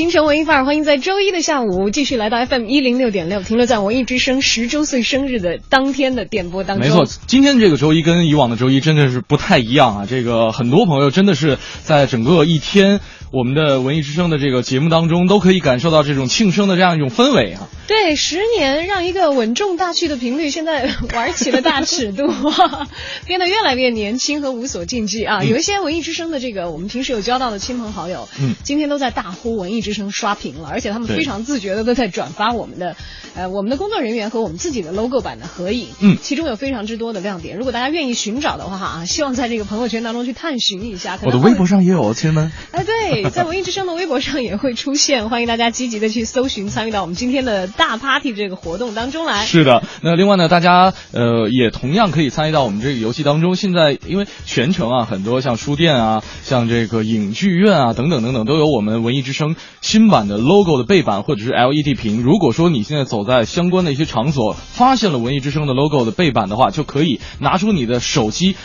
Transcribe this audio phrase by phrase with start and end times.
[0.00, 6.88] 精神文艺范儿，欢迎在周一的下午继续来到 FM 一零六点六，停留在文艺之声十周岁生日的当天的电波当中。
[6.88, 10.06] 没错，今天这个周一跟以往的周一真的是不太一样啊！
[10.08, 13.00] 这个很多朋友真的是在整个一天。
[13.32, 17.68] 我们的文艺之声的这个节目当中，都可以感受到这种庆生的这样一种氛围啊。
[17.86, 22.26] 对，十年让一个稳重大气的频率，现在玩起了大尺度，
[23.26, 25.44] 变得越来越年轻和无所禁忌啊。
[25.44, 32.96] 有一些文艺之声的这个我们平时有交到的亲朋好友，嗯，今天都在大呼文艺之声刷屏了，而且他们非常自觉的都在转发我们的，
[33.36, 37.56] 呃，我们的工作人员和我们自己的 logo 版的合影，嗯，其中有非常之多的亮点。
[37.56, 41.18] 如果大家愿意寻找的话啊，希望在这个朋友圈当中去探寻一下。
[41.22, 42.50] 我的微博上也有，亲们。
[42.72, 43.19] 哎，对。
[43.28, 49.44] 在文艺之声的微博上也会出现，欢迎大家积极的去搜寻，参与到我们今天的大 party 这个活动当中来。
[49.44, 53.56] 是的，那另外呢，大家呃也同样可以参与到我们这个游戏当中。
[53.56, 62.22] 现在因为全程啊，很多像书店啊，像这个影剧院啊等等等等，都有我们文艺之声新版的 logo 的背板或者是 LED 屏。
[62.22, 68.56] 如果说你现在走在相关的一些场所，发现了文艺之声的 logo 的背板的话，就可以拿出你的手机。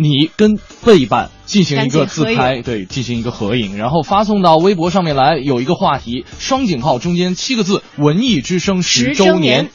[0.00, 9.68] 你跟背板进行一个自拍，对，进行一个合影，然后发送到微博上面来，有一个话题，双井号中间七个字“文艺之声十周年”，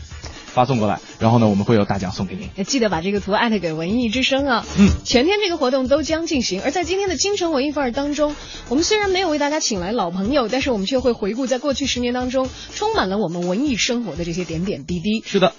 [0.51, 2.65] 发送过来，然后呢，我们会有大奖送给您。
[2.65, 4.65] 记得把这个图艾特给文艺之声啊。
[4.79, 6.59] 嗯，全天这个活动都将进行。
[6.63, 8.35] 而在今天的京城文艺范儿当中，
[8.69, 15.21] 我们虽然没有为大家请来老朋友，但是我们却会回顾在过去十年当中充满了我们文艺生活的这些点点滴滴。
[15.23, 15.53] 是的，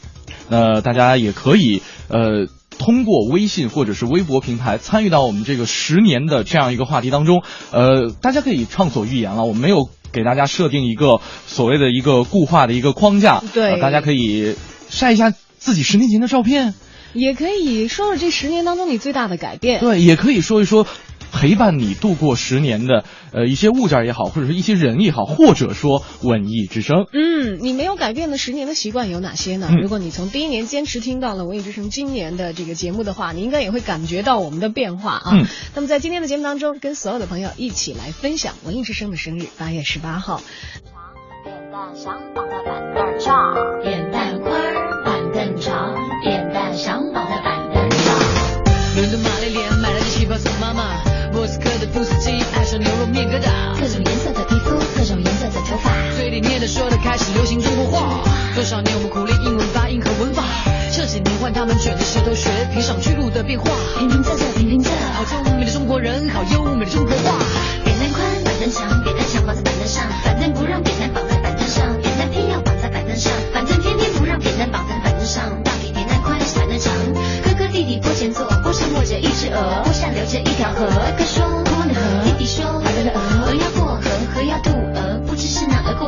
[0.48, 2.48] 那大家也可以呃。
[2.78, 9.44] 通过微信或者是微博平台参与到我们这个十年的这样一个话题当中，呃，大家可以畅所欲言了。
[9.44, 14.56] 我们没有给大家设定一个所谓的一个固化的一个框架，对，大家可以
[14.88, 16.75] 晒一下自己十年前的照片，
[17.12, 20.86] 也可以说说这十年当中你最大的改变，对，也可以说一说。
[21.32, 27.06] 陪伴你度过十年的呃一些物件也好，或者是一些人也好，或者说文艺之声。
[27.12, 29.70] 嗯，你没有改变的十年的习惯有哪些呢？
[29.81, 35.38] 如果你从第一年坚持听到了文艺之声今年的这个节目的话，你应该也会感觉到我们的变化啊。
[35.75, 40.41] 那么在今天的节目当中，跟所有的朋友一起来分享文艺之声的生日，八月十八号。
[41.44, 44.60] 扁担想绑在板凳上，扁担宽，
[45.04, 45.94] 板凳长，
[56.36, 58.20] 里念的说的开始流行中国话。
[58.54, 60.44] 多少年我们苦练英文发音和文法，
[60.92, 63.64] 这几年换他们卷着舌头学评上去路的变化。
[63.97, 67.41] 平平仄仄平平仄，好聪明的中国人，好优美的中国话。
[67.84, 75.41] 扁担宽，板凳长，扁担长绑在板凳上，板凳不让扁担绑在板凳上，扁担偏要绑在板凳上，板凳偏偏不让扁担绑在板凳上。
[75.64, 76.92] 到底扁担宽还是板凳长？
[77.48, 80.84] 哥哥弟弟坡前坐，坡上卧着一只鹅，坡下流着一条河。
[80.84, 81.41] 哇，这是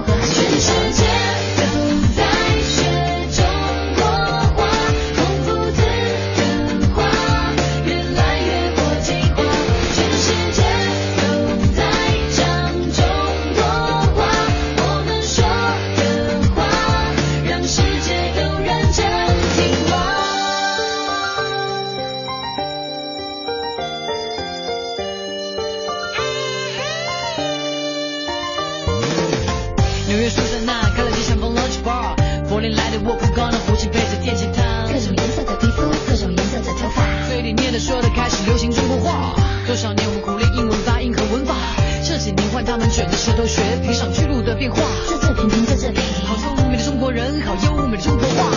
[0.01, 1.08] 我还是。
[30.19, 32.17] 音乐书在那开了几扇 polo bar，
[32.49, 39.37] 柏林来的沃夫康纳夫妻背着电吉他，各种颜色的皮肤，各种颜色的头发，嘴里念的说的开始流行中国话。
[39.65, 41.55] 多少年我们苦练英文发音和文法，
[42.05, 46.01] 这几年换他们卷着舌头学，披上去鹿的变化，就这平平在这里。
[46.27, 48.51] 好聪明的中国人，好优美的中国话。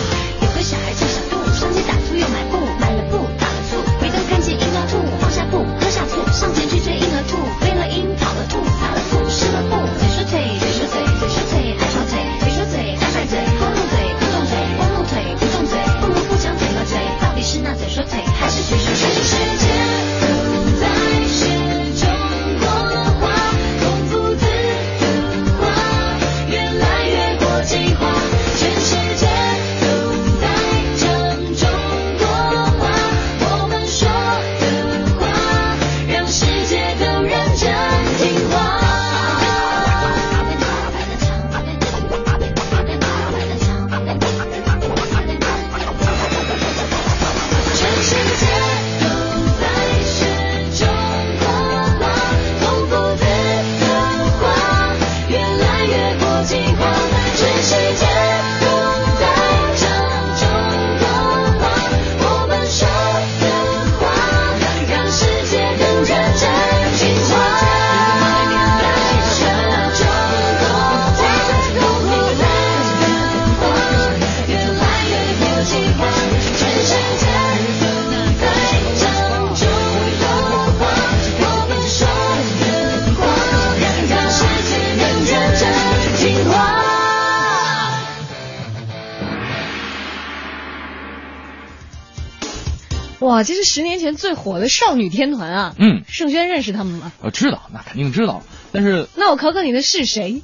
[93.72, 95.74] 十年前最火的少女天团啊！
[95.78, 97.10] 嗯，盛轩认识他们吗？
[97.22, 98.42] 我知道，那肯定知道。
[98.70, 100.42] 但是，那我考考你的是谁？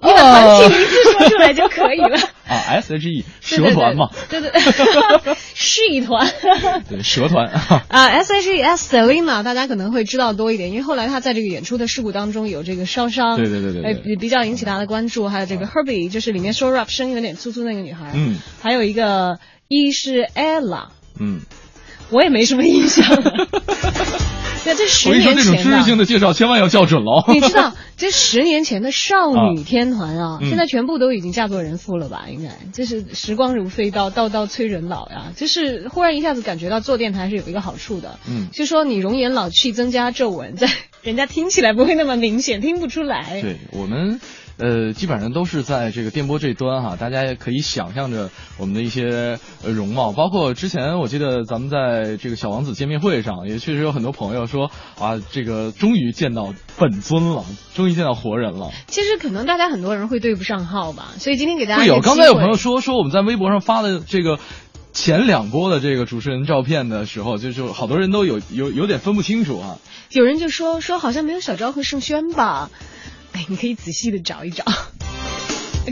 [0.00, 2.18] 你把团体名字说出来就可以了。
[2.46, 4.10] 啊，S H E 蛇团嘛。
[4.28, 4.52] 对对，
[5.54, 6.30] 是一团。
[6.86, 7.48] 对，蛇团。
[7.88, 13.38] 啊，S H E S Selina，大家可能会知道多一点，因为后来她在这个演出的事故当中有这个烧伤。
[13.38, 13.94] 对对对对。
[13.94, 18.12] 比比较引起大家的关注，还有这个 Herbie，就是里面说 rap 声音有点粗粗那个女孩。
[18.14, 18.36] 嗯。
[18.60, 20.90] 还有一个一是 Ella。
[21.18, 21.40] 嗯。
[22.10, 23.04] 我也没什么印象。
[24.64, 25.42] 对，这十年前的。
[25.42, 27.24] 这种知识性的介绍千万要校准喽。
[27.28, 32.26] 你知道，这十年前的少女天团啊，现在全部都已经嫁作人妇了吧？
[32.28, 35.32] 应该，就是时光如飞刀，刀刀催人老呀。
[35.36, 40.68] 就是忽然一下子感觉到做电台是有一个好处的，嗯，就说你容颜老去，增加皱纹，在
[41.02, 43.40] 人家听起来不会那么明显，听不出来。
[43.40, 44.20] 对我们。
[44.58, 57.44] 呃，基本上都是在这个电波这端哈，大家也可以想象着我们的一些呃容貌，包括之前我记得咱们在这个小王子见面会上，也确实有很多朋友说啊，这个终于见到本尊了，
[57.74, 58.70] 终于见到活人了。
[58.88, 64.40] 其实可能大家很多人会对不上号吧，所以今天给大家有刚才有朋友说说我们在微博上发的这个
[64.92, 69.78] 前两波的这个主持人照片的时候，就是好多人都有有有点分不清楚啊。
[70.10, 72.70] 有人就说说好像没有小昭和盛轩吧。
[73.38, 74.64] 哎，你可以仔细的找一找，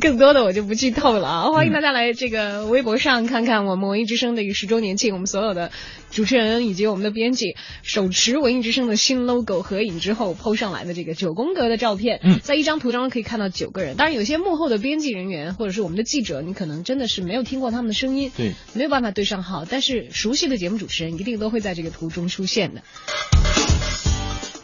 [0.00, 1.52] 更多的我就不剧透了啊！
[1.52, 5.70] 欢迎大家来这个微博上看看我们文艺之声的一个十周年庆，我们所有的
[6.10, 7.54] 主持人以及我们的编辑
[7.84, 13.94] 手持文艺之声的新 logo 合影之后，PO 上来的这个九宫格的照片，嗯，在一张图当中可以看到九个人。
[13.94, 22.82] 当然，有些幕后的编辑人员或者是我们的记者，你可能真的是没有听过他们的声音，对，没有办法对上号，但是熟悉的节目主持人一定都会在这个图中出现的。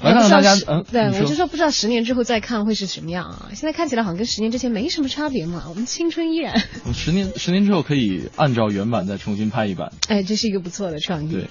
[0.03, 3.49] 来看看大家，嗯，对我就说不知道十年之后再看会是什么样啊？
[3.55, 5.65] 现在看起来好像跟十年之前没什么差别嘛。
[5.69, 6.63] 我们青春依然。
[6.93, 9.93] 十年十年之后可以按照原版再重新拍一版。
[10.09, 11.33] 哎，这是一个不错的创意。
[11.33, 11.49] 对。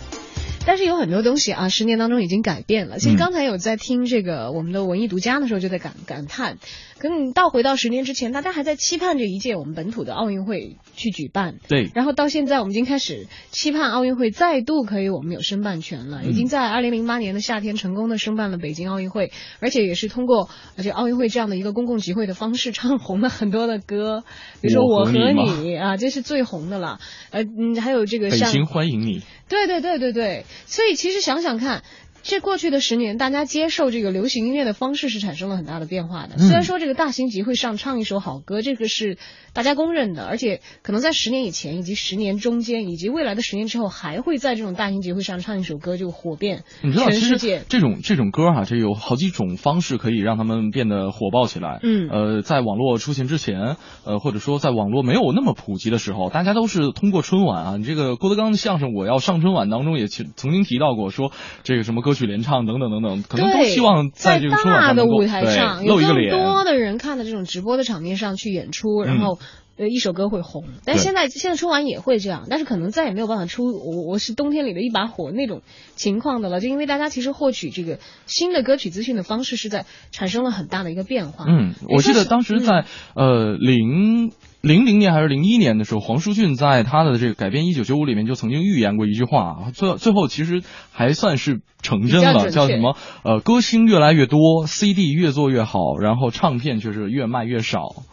[0.65, 2.99] 但是有很多东西啊，十年当中已经改变了。
[2.99, 6.57] 其实刚才有在听这个我们的文艺独家的时候，就在感感叹。
[6.99, 11.55] 可能你倒回到十年之前，大家还在期盼着一届我们本土的奥运会去举办。
[11.67, 11.89] 对。
[11.95, 16.23] 然后到现在，我们已经开始期盼奥运会再度可以我们有申办权了。
[16.25, 19.31] 已经在二零零八年的夏天成功的申办了北京奥运会，
[19.61, 20.47] 而且也是通过
[20.77, 24.23] 而且奥运会这样的一个公共集会的方式，唱红了很多的歌，
[24.61, 26.99] 比如说我和你啊，这是最红的了。
[27.31, 29.23] 呃嗯，还有这个像北京欢迎你。
[29.51, 31.83] 对对对对对，所以其实想想看。
[32.23, 36.37] 这过去的十年，大家接受这个流行音乐的方式是产生了很大的变化的。
[36.37, 39.17] 虽然说这个大型集会上唱一首好歌，这个是
[39.53, 47.63] 大家公认的，而且可能在十年以前，以及十年中间，以及未来的十年之后，还会在这种大型集会上唱一首歌就火遍全世界。
[47.67, 51.79] 这种这种歌哈，这有好几种方式可以让他们变得火爆起来。
[51.83, 57.77] 嗯，呃，在网络出现之前，呃，或者说在网络没有那么普及的时候，大家都是通过春晚啊。
[57.77, 61.31] 你这个郭德纲的相声《我要上春晚》当中也曾经提到过，说
[61.63, 69.39] 这个什么歌曲联唱等等等等，可能都希望在这个春晚的舞台上露一个脸，更多的人看的这种直播的场面上去演出，然后。
[69.77, 75.61] 呃，一首歌会红，但现在现在春晚也会这样，但是可能再也没有办法出我我是冬天里的一把火那种
[75.95, 81.45] 情况的了，就因为大家其实获取这个新的歌曲资讯的方式是在产生了很大的一个变化。
[81.47, 92.95] 嗯，我记得当时在呃零零零年还是零一年的时候，黄舒骏在他的这个改编一九九五里面就曾经预言过一句话，最最后其实还算是成真了，叫什么？
[93.23, 98.03] 呃，歌星越来越多，CD 越做越好，然后唱片却是越卖越少。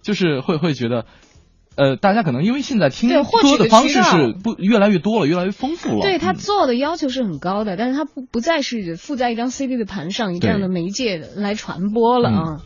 [0.00, 1.04] 就是会会觉得，
[1.74, 6.00] 呃，大家可能因为现在听歌的方式是不越来越多了，越来越丰富了。
[6.00, 12.60] 对他做的要求是很高的，但是他不不再是附在一张 CD 的盘上以这样的媒介来传播了啊。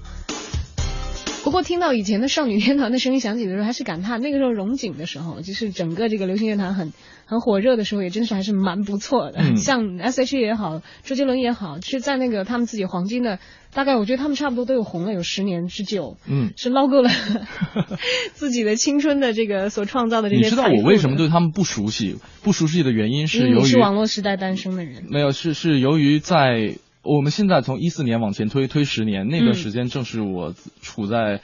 [1.44, 6.92] 不过听到以前的少女天团的声音响起的时候，还是感叹那个时候荣景的时候，就是整个这个流行乐坛很
[7.26, 9.56] 很火热的时候，也真是还是蛮不错的。
[9.56, 13.38] 像 S.H.E 也好，周杰伦也好，是在那个他们自己黄金的。
[13.74, 17.08] 大概我觉得他们差不多都有红了有十年之久，嗯，是捞够了
[18.34, 20.42] 自己的青春的这个所创造的这些。
[20.42, 22.18] 你知道我为什么对他们不熟悉？
[22.42, 25.04] 不熟悉的原因是由于是网络时代诞生的人。
[25.08, 31.40] 没有，是是由于在我们现在从一四年往前推推十年，那段时间正是我处在。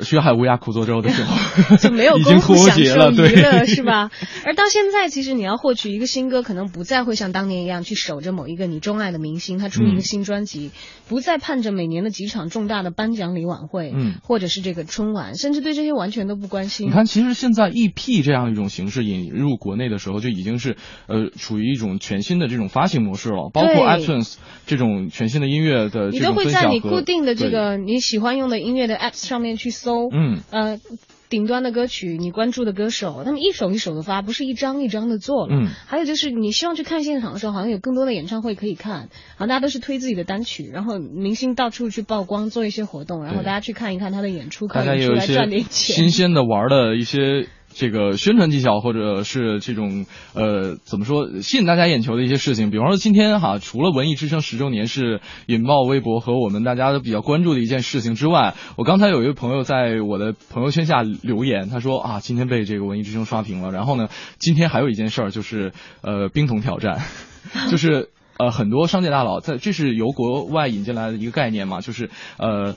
[0.00, 4.10] 学海无涯苦作舟的时候， 就没有 功夫享受娱乐，是吧？
[4.44, 10.72] 而到现在，其实你要获取一个新歌，可能不再会像当年一样去守着某一个你钟爱的明星，他出一个新专辑，
[11.08, 16.88] 不再盼着每年的几场重大的颁奖礼晚会，嗯，或者是这个春晚，甚至对这些完全都不关心。
[16.88, 20.76] 你看，其实现在 EP 这样一种形式引入国内的时候，就已经是
[21.06, 24.34] 呃处于一种全新的这种发行模式了，包括 iTunes
[24.66, 30.80] 这种全新的音乐的你都会在你固定的这个你喜欢用的音乐的 Apps 上面去搜，嗯，呃。
[31.28, 35.56] 顶端的歌曲，你关注的歌手，他们一首一首的发，不是一张一张的做了。
[35.56, 35.66] 嗯。
[35.88, 45.96] 还有就是你希望去看现场的时候，好像有更多的演唱会可以看，好，大家都是推自己的单曲，然后明星到处去曝光，做一些活动，然后大家去看一看他的演出，可以出来赚点钱。
[45.96, 47.48] 新鲜的玩的一些。
[47.78, 63.70] 这个宣传技巧，或者是这种呃，怎么说吸引大家眼球的一些事情，比方说今天哈，除了文艺之声十周年是引爆微博和我们大家都比较关注的一件事情之外，我刚才有一位朋友在我的朋友圈下留言，他说啊，今天被这个文艺之声刷屏了。
[63.70, 67.02] 然后呢，今天还有一件事儿就是呃，冰桶挑战，
[67.70, 72.74] 就是呃，很多商界大佬在，这是由国外引进来的一个概念嘛，就是呃。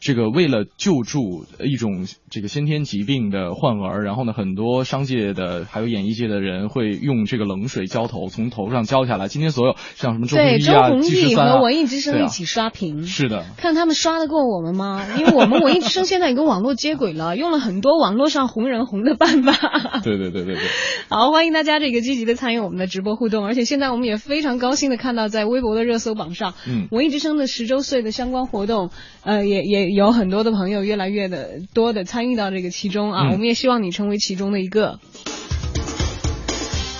[0.00, 9.28] 这个为了救助一种这个先天疾病的患儿，然后呢，很多商界的还有演艺界的人会用这个冷水浇头，从头上浇下来。
[9.28, 15.06] 今天所有像什么周鸿祎啊、纪十三和文艺之声一起刷屏，是的，看他们刷得过我们吗？
[15.18, 19.52] 因为我们文艺之声现在也跟网络接轨了，用了很多网络上红人红的办法。
[20.02, 20.62] 对对对对对。
[21.08, 28.90] 好，欢迎大家这个积极的参与我们的直播互动，而且现在我们也非常高兴的看到在微博的热搜榜上，嗯，文艺之声的十周岁的相关活动，
[29.22, 29.90] 呃，也也。
[29.90, 34.98] 有很多的朋友越来越的多的参与到这个其中啊，我们也希望你成为其中的一个。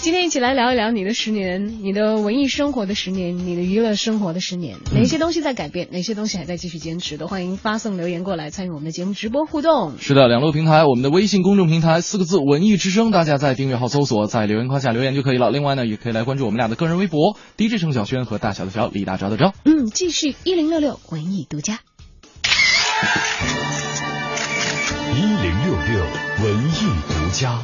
[0.00, 7.28] 今天一起来聊一聊你的十年，你的文艺生活的十年，你的娱乐生活的十年，哪些东西在改变，哪些东西还在继续坚持的？
[7.28, 9.98] 欢迎发送留言过来参与我们的节目直播互动。
[9.98, 15.50] 是的，两路平台，我们的微信公众平台四个字“文艺之声”，大家在订阅号搜索，在留言框下留言就可以了。
[15.50, 19.52] 另外呢，也可以来关注我们俩的个人微博：DJ 程小轩和大小的小李大钊的钊。
[19.64, 21.78] 嗯，继续一零六六文艺独家。
[25.14, 26.04] 一零六六
[26.44, 26.70] 文艺
[27.08, 27.62] 独家，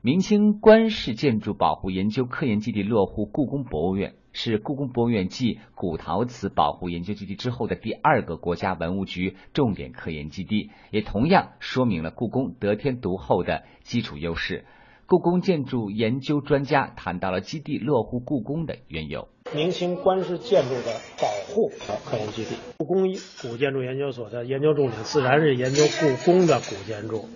[0.00, 14.64] 明清官式建筑保护研究科研基地落户故宫博物院，是故宫博物院继古陶瓷保护研究基地之后的第二个国家文物局重点科研基地，也同样说明了故宫得天独厚的基础优势。
[15.06, 19.28] 故宫建筑研究专家谈到了基地落户故宫的缘由。
[19.54, 27.28] 明清官式建筑的保护和科研基地，故宫古建筑研究所的研究重点自然是研究故宫的古建筑，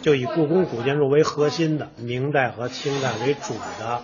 [0.00, 4.02] 就以故宫古建筑为核心的明代和清代为主的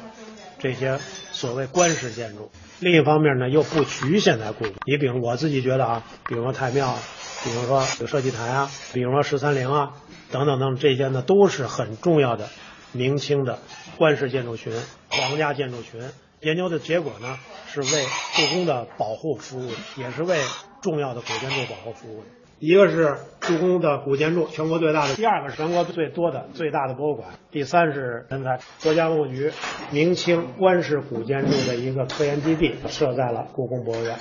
[0.59, 0.99] 这些
[1.33, 2.51] 所谓官式建筑。
[2.81, 4.75] 另一方面呢，又不局限在故宫。
[4.87, 6.97] 你比如我自己觉得啊，比如说太庙，
[7.45, 9.93] 比如说有设计台啊，比如说十三陵啊，
[10.33, 12.49] 等等等这些呢，都是很重要的。
[12.93, 13.61] 明清的
[13.99, 14.73] 官式建筑群、
[15.09, 16.01] 皇家建筑群
[16.43, 17.87] 研究的结果呢，是为
[18.35, 20.39] 故宫的保护服务，也是为
[20.81, 22.23] 重要的古建筑保护服务。
[22.59, 23.17] 一个是
[23.47, 28.59] 故宫的古建筑全国最大的，第二个是全国最多的最大的博物馆，第三是人才。
[28.83, 29.53] 国家文物局
[29.93, 34.17] 明清官式古建筑的一个科研基地设在了故宫博物院。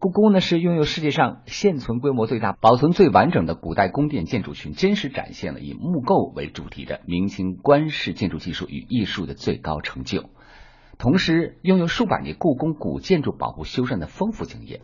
[0.00, 10.24] 故宫呢是拥有世界上现存规模最大、保存最完整的古代宫殿建筑群，真实展现了以木构为主题的明清官式建筑技术与艺术的最高成就，
[11.02, 14.82] 同时拥有数百年故宫古建筑保护修缮的丰富经验。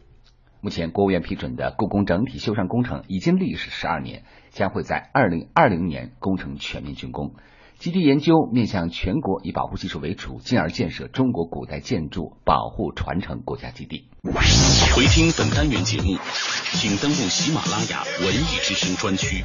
[0.60, 7.37] 目前，国务院批准的故宫整体修缮工程已经历时十二年，将会在二零二零年工程全面竣工。
[7.78, 14.08] 基地研究面向全国，以保护技术为主，进而建设中国古代建筑保护传承国家基地。
[14.96, 16.18] 回听本单元节目，
[16.72, 19.44] 请登录喜马拉雅文艺之声专区。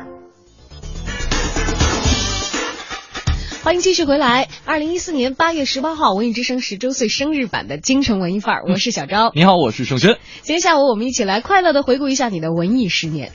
[3.71, 4.49] 欢迎继续回来。
[4.65, 9.31] 二零一四年八月十八号，文艺之声十周岁生日版的京城文艺范儿，我是小昭。
[9.33, 10.17] 你好，我是盛轩。
[10.41, 13.31] 今天下午我们一起来快乐的回顾一下你的文艺十年。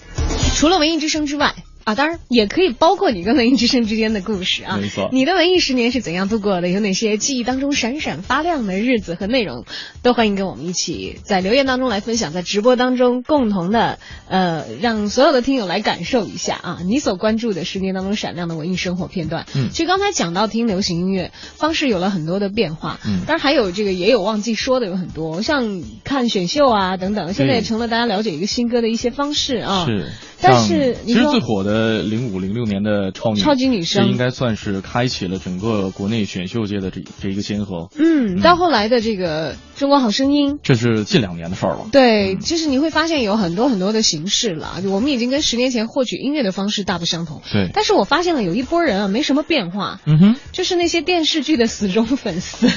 [0.54, 1.54] 除了文艺之声之外。
[1.86, 4.76] 啊，当然也可以包括你跟文艺之声之间的故事啊。
[4.76, 6.66] 没错，你的文艺十年是怎样度过的？
[6.68, 9.64] 有哪些记忆当中闪闪发亮的日子和内容？
[10.02, 19.46] 都欢迎跟我们一起在留言当中来分享，在直播当中共同的呃，让所有的听友来感受一下啊，你所关注的十年当中闪亮的文艺生活片段。
[19.54, 29.86] 嗯，其实刚才讲到听流行音乐方式有了很多的变化，嗯，当然还有这个也有忘记说的有很多，像看选秀啊等等，现在也成了大家了解一个新歌的一些方式啊。
[29.86, 30.10] 是。
[30.40, 37.88] 但是，其实最火的零五零六年的超女超级女声，这应该算是开启了整个国内选秀界的这这一个先河。
[37.98, 41.86] 嗯，到后来的这个中国好声音，这是近两年的事儿了。
[41.90, 47.42] 对，就是你会发现有很多很多的形式了，我们已经跟十年前获取音乐的方式大不相同。
[47.50, 50.00] 对，但是我发现了有一波人啊，没什么变化。
[50.06, 52.68] 嗯哼，就是那些电视剧的死忠粉丝。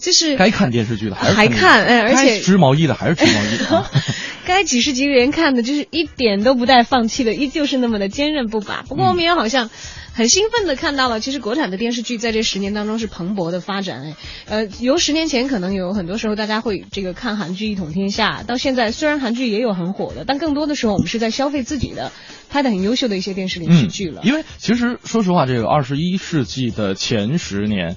[0.00, 3.82] 就是该看电视剧的还是还看，哎，而且织毛衣的还是织毛衣，
[4.44, 8.82] 该几十集连看的，就是一点都不带放弃的，依旧是那么的坚韧不拔。
[8.88, 9.70] 不过我们也好像
[10.12, 14.04] 很兴奋的看到了，其实国产的电视剧在这十年当中是蓬勃的发展。
[14.04, 22.12] 哎，呃，由十年前可能有很多时候大家会这个看韩剧一统天下，到现在虽然韩剧也有很火的，但更多的时候我们是在消费自己的
[22.50, 24.22] 拍的很优秀的一些电视连续剧了。
[24.24, 27.96] 因为其实说实话，这个二十一世纪的前十年。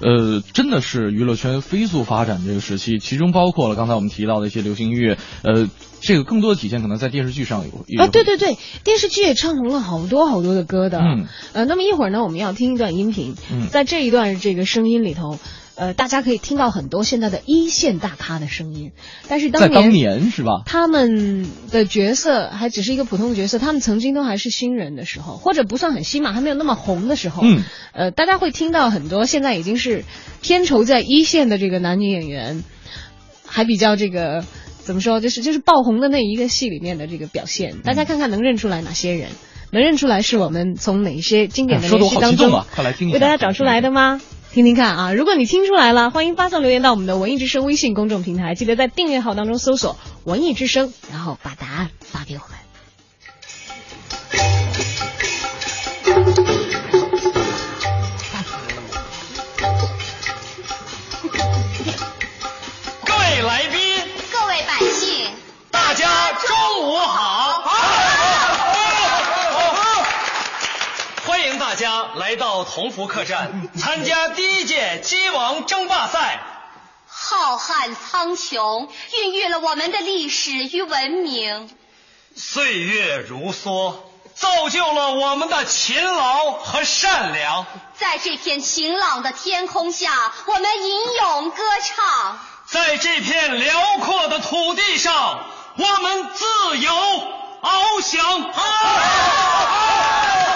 [0.00, 5.68] 呃，真的是娱乐圈飞速发展这个时期，其中包括了刚才我们提到的一些流行音乐，呃，
[6.00, 8.02] 这个更多的体现可能在电视剧上有。
[8.02, 10.98] 啊，对对对，电视剧也唱红了好多好多的歌的。
[11.00, 11.26] 嗯。
[11.52, 13.34] 呃，那么一会儿呢，我们要听一段音频。
[13.50, 13.68] 嗯。
[13.68, 15.38] 在这一段这个声音里头。
[15.76, 18.92] 呃，大家可以听到很多现在的一线大咖的声音，
[19.28, 20.62] 但是当年在当年是吧？
[20.64, 27.42] 他们的角色还只是一个普通的角色，他们曾经都还是新人的时候，或者不算很新嘛，还没有那么红的时候。
[27.44, 27.62] 嗯。
[27.92, 30.04] 呃，大家会听到很多现在已经是
[30.40, 32.64] 片酬在一线的这个男女演员，
[33.46, 34.44] 还比较这个
[34.78, 37.80] 怎么说，就是就是爆红的那一个戏里面的这个表现。
[37.82, 39.28] 大家看看能认出来哪些人？
[39.72, 44.22] 能认出来是我们从哪些经典的连续当中快来听为大家找出来的吗？
[44.56, 45.12] 听听看啊！
[45.12, 52.65] 如果你听出来了，欢迎发送留言到我们的文艺之声微信公众平台，记得在订阅号当中搜索“文艺之声”，然后把答案发给我们。
[72.06, 76.40] 家来到同福客栈，参加第一届鸡王争霸赛。
[77.08, 81.68] 浩瀚苍穹，孕育了我们的历史与文明；
[82.36, 83.94] 岁月如梭，
[84.34, 87.66] 造就了我们的勤劳和善良。
[87.98, 96.92] 在这片晴朗的天空下，我们吟咏歌唱；在这片辽阔的土地上，我们自由
[97.62, 98.42] 翱翔。
[98.42, 98.48] 下
[100.52, 100.55] 面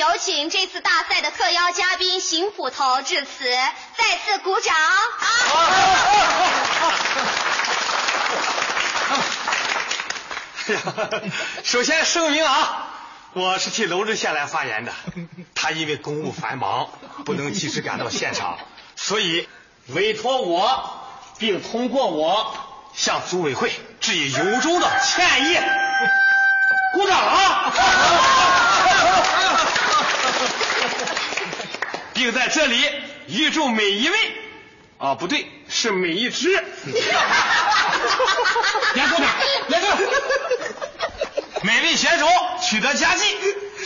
[0.00, 3.50] 有请这次大赛的特邀嘉宾邢捕头致辞，
[3.98, 4.74] 再次鼓掌。
[5.18, 5.60] 好
[11.62, 12.88] 首先声明啊，
[13.34, 14.92] 我是替娄知县来发言的，
[15.54, 16.88] 他因为公务繁忙，
[17.26, 18.58] 不能及时赶到现场，
[18.96, 19.46] 所以
[19.88, 21.04] 委托我，
[21.36, 22.56] 并通过我
[22.94, 25.58] 向组委会致以由衷的歉意。
[26.94, 27.72] 鼓掌啊！
[32.14, 32.84] 并在这里
[33.28, 34.16] 预祝每一位，
[34.98, 36.50] 啊不对，是每一只。
[38.94, 39.28] 严肃点，
[39.68, 39.86] 严肃。
[41.62, 42.26] 每位选手
[42.62, 43.24] 取得佳绩，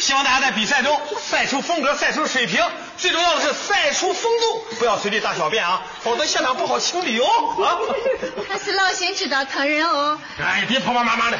[0.00, 2.64] 希望大家在比赛中赛出风格，赛出水平，
[2.96, 7.26] 最重要的是赛出风度，不要随地大小便啊，否则现场不好清理哦。
[7.64, 7.78] 啊，
[8.48, 10.18] 他是老先知道疼人哦。
[10.40, 11.38] 哎，别婆婆妈妈的。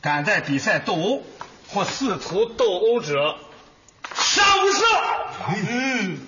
[0.00, 1.22] 敢在比赛斗殴
[1.76, 3.36] 或试图斗殴者。
[4.14, 4.82] 杀无赦！
[5.68, 6.26] 嗯，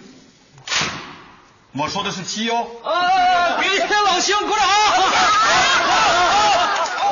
[1.73, 2.67] 我说的是鸡哦。
[2.85, 4.69] 啊，给天老兄鼓掌！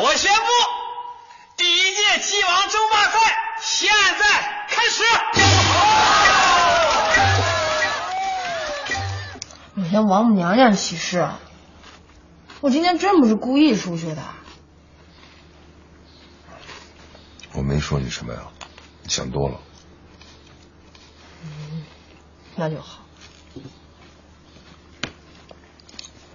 [0.03, 0.43] 我宣布，
[1.57, 3.19] 第一届鸡王争霸赛
[3.63, 5.03] 现在开始。
[9.89, 11.27] 天王母娘娘起誓，
[12.61, 14.23] 我今天真不是故意出去的。
[17.55, 18.41] 我没说你什么呀，
[19.05, 19.61] 你想多了。
[21.45, 21.85] 嗯，
[22.57, 23.07] 那就好。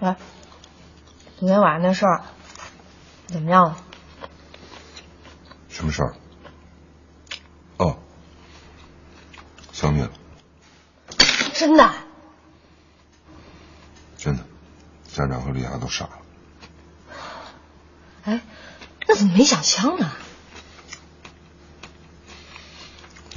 [0.00, 0.16] 哎，
[1.38, 2.22] 昨天晚上那事儿
[3.26, 3.76] 怎么样了？
[5.68, 6.16] 什么事儿？
[7.76, 7.98] 哦，
[9.72, 10.10] 消灭了。
[11.52, 11.94] 真的？
[14.16, 14.44] 真的，
[15.04, 16.18] 站长和丽亚都傻了。
[18.24, 18.40] 哎，
[19.06, 20.10] 那怎么没响枪呢？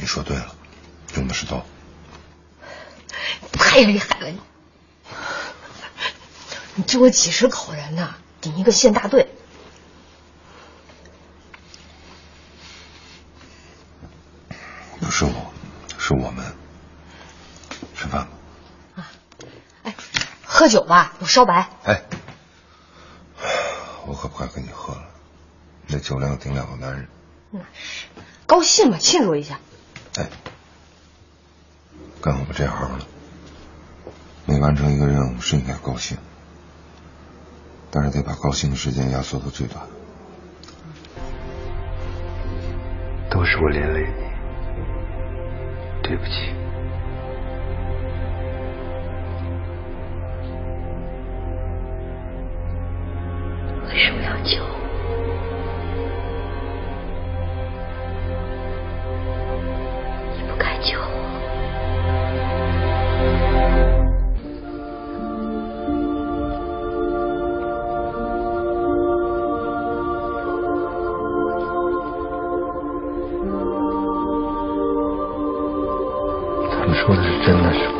[0.06, 0.56] 你说对了，
[1.16, 1.66] 用的是刀。
[3.54, 4.40] 太厉害了你！
[6.76, 9.28] 你救我几十口人呢，顶一个县大队。
[15.00, 15.52] 不是我，
[15.98, 16.56] 是我们。
[17.96, 18.28] 吃饭吧。
[18.98, 19.10] 啊，
[19.82, 19.96] 哎，
[20.46, 21.68] 喝酒吧，有烧白。
[21.84, 22.04] 哎，
[24.06, 25.08] 我可不敢跟你喝了，
[25.88, 27.08] 那酒量顶两个男人。
[27.50, 28.06] 那是，
[28.46, 29.60] 高兴嘛，庆祝一下。
[32.26, 33.06] 干我们这行的，
[34.48, 36.18] 每完成一个任务是应该高兴，
[37.92, 39.86] 但是得把高兴的时间压缩到最短。
[43.30, 44.24] 都是我连累你，
[46.02, 46.65] 对不起。
[77.06, 77.95] 说的是真的是。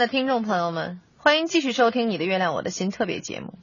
[0.00, 3.58] 的听众朋友们，欢迎继续收听《你的月亮我的心》特别节目。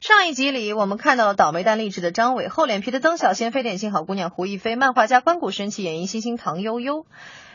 [0.00, 7.06] 上一集里，我们看到了倒霉蛋励志的张伟、厚脸皮的曾小贤、非典型好姑娘胡一菲、漫画家关谷神奇演绎星星唐悠悠。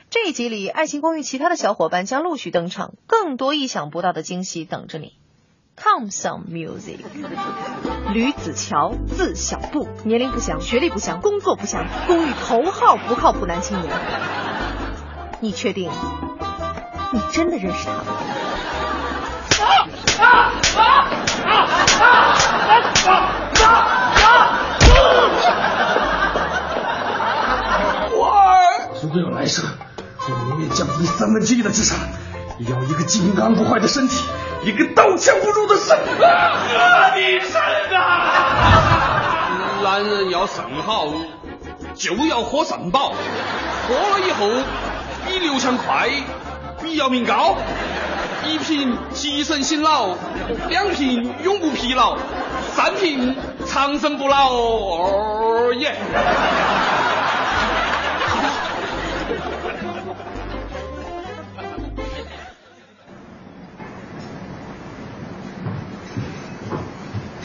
[0.10, 5.12] 这一集里，《爱情公寓》其他的小伙伴将陆续登场，更多意想不到的惊喜等着你。
[5.76, 7.00] Come some music。
[8.14, 13.94] 吕子乔，字小布，年龄不详，学历不详，工作不详，公寓头号不靠谱男青年。
[15.42, 15.92] 你确定？
[17.16, 18.04] 你真的认识他吗？
[28.12, 29.64] 我儿，如果有来生，
[30.28, 31.98] 我宁愿降低三分之一的智商，
[32.60, 34.22] 也要一个金刚不坏的身体，
[34.64, 35.98] 一个刀枪不入的身。
[35.98, 37.62] 喝你肾
[37.98, 39.80] 啊！
[39.82, 41.08] 男人要肾好，
[41.94, 43.14] 就要喝肾宝，
[43.88, 44.50] 喝了以后
[45.26, 46.10] 比刘强快，
[46.86, 47.58] 比姚明高。
[48.46, 50.16] 一瓶提神醒脑，
[50.70, 52.16] 两瓶永不疲劳，
[52.76, 54.54] 三瓶长生不老。
[54.54, 55.96] 哦耶！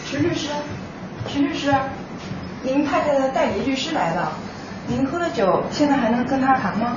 [0.07, 0.49] 陈律师，
[1.33, 1.75] 陈律师，
[2.63, 4.33] 您太太的代理律师来了，
[4.87, 6.97] 您喝了酒，现在还能跟他谈吗？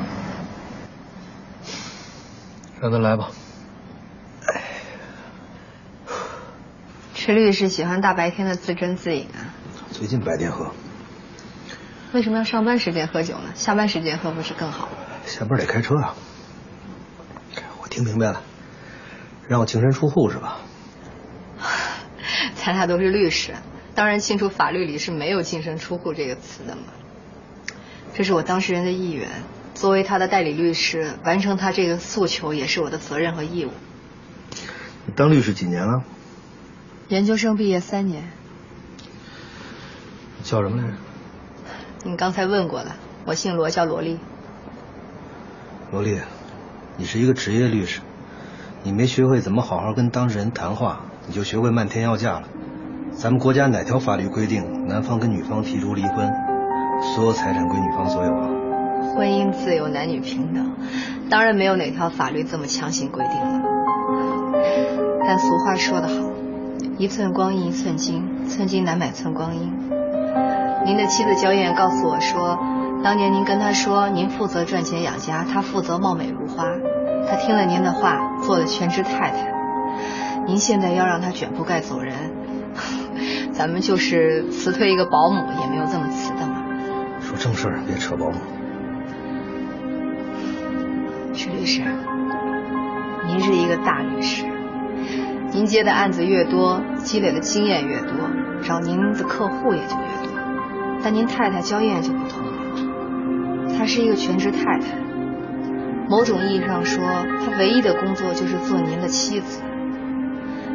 [2.84, 3.32] 让他来吧。
[7.16, 9.56] 池律师喜欢大白天的自斟自饮啊？
[9.90, 10.70] 最近白天喝。
[12.12, 13.54] 为什么要上班时间喝酒呢？
[13.56, 14.90] 下班时间喝不是更好？
[15.26, 16.14] 下班得开车啊。
[17.82, 18.42] 我听明白了，
[19.48, 20.58] 让我净身出户是吧？
[22.54, 23.54] 咱俩都是律师，
[23.96, 26.82] 当然清楚法律里是没有净身出户这个词的嘛。
[28.14, 29.30] 这是我当事人的意愿，
[29.84, 33.72] 作为他的代理律师，完成他这个诉求也是我的责任和义务。
[35.06, 36.06] 你当律师几年了？
[37.10, 38.32] 研究生毕业三年。
[40.42, 40.94] 叫什么来着？
[42.06, 44.20] 你刚才问过了，我姓罗，叫罗丽。
[45.92, 46.18] 罗丽，
[46.96, 48.00] 你是一个职业律师，
[48.84, 52.48] 你没学会怎么好好跟当事人谈话，你就学会漫天要价了。
[53.12, 56.32] 咱们国家哪条法律规定男方跟女方提出离婚，
[57.14, 58.63] 所有财产归女方所有啊？
[59.16, 60.76] 婚姻自由，男女平等，
[61.30, 63.62] 当然没有哪条法律这么强行规定了。
[65.26, 66.32] 但俗话说得好，
[66.98, 69.72] 一寸光阴一寸金，寸金难买寸光阴。
[70.86, 72.58] 您的妻子焦艳告诉我说，
[73.04, 76.66] 当年您跟她说您负责赚钱养家，她负责貌美如花。
[77.30, 79.54] 她听了您的话，做了全职太太。
[80.48, 82.16] 您现在要让她卷铺盖走人，
[83.54, 86.64] 咱们就是辞退一个保姆也没有这么辞的嘛。
[87.22, 88.36] 说正事儿，别扯保姆。
[91.34, 91.82] 徐律师，
[93.26, 94.46] 您是一个大律师，
[95.52, 98.10] 您接的案子越多，积累的经验越多，
[98.62, 100.32] 找您的客户也就越多。
[101.04, 104.96] 但您太太焦艳就不同了，她是一个全职太太，
[106.08, 107.04] 某种意义上说，
[107.44, 109.62] 她唯一的工作就是做您的妻子。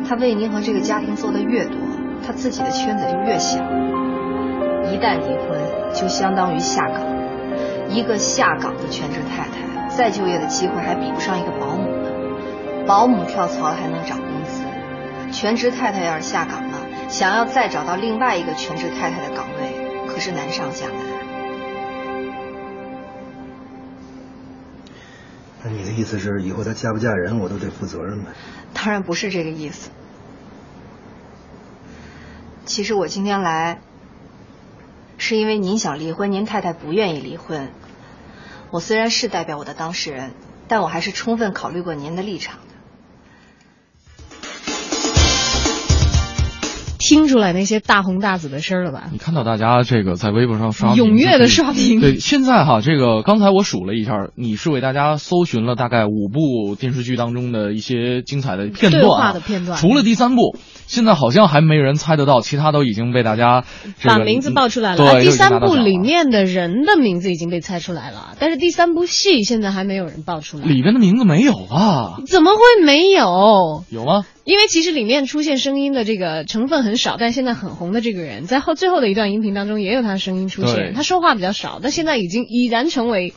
[0.08, 1.78] 她为您和这个家庭做的越多，
[2.26, 3.62] 她自己的圈子就越小。
[4.90, 5.58] 一旦离婚，
[5.94, 7.00] 就相当于下岗。
[7.88, 12.10] 一个下岗的全职太太，再就业的机会还比不上一个保姆呢。
[12.86, 14.62] 保姆跳槽还能涨工资，
[15.32, 20.96] 全职太太要是下岗了，想要再找到另外一个全职太太的岗位，可是难上加难。
[25.62, 28.30] 那你的意思是，以后她嫁不嫁人，我都得负责任呗？
[28.72, 29.90] 当然不是这个意思。
[32.64, 33.80] 其实我今天来，
[35.18, 37.68] 是因为您想离婚，您太太不愿意离婚。
[38.70, 40.32] 我虽然是代表我的当事人，
[40.68, 42.58] 但我还是充分考虑过您的立场。
[47.08, 49.08] 听出来那些大红大紫的声了吧？
[49.10, 52.02] 你看到大家这个在微博上刷踊跃的刷屏。
[52.02, 59.78] 对，现在哈，这个刚才我数了一下，你是为大家搜寻了大概五部电视剧当中的一些精彩的片段、对话的片段。
[59.78, 63.64] 除了第三部，现在好像还没人猜得到，其他都已经被大家
[64.04, 64.98] 把名字报出来了。
[64.98, 70.66] 对，第三部里面的人的名字已经被猜出来了，但是第三部戏现在还没有人报出来。
[70.66, 72.18] 里边的名字没有啊？
[72.26, 73.84] 怎么会没有？
[73.88, 74.24] 有吗？
[74.48, 80.94] 因为其实里面出现声音的这个成分很少，但现在很红的这个人，在后最后的一段音频当中也有他的声音出现。
[80.94, 83.34] 他说话比较少，但现在已经已然成为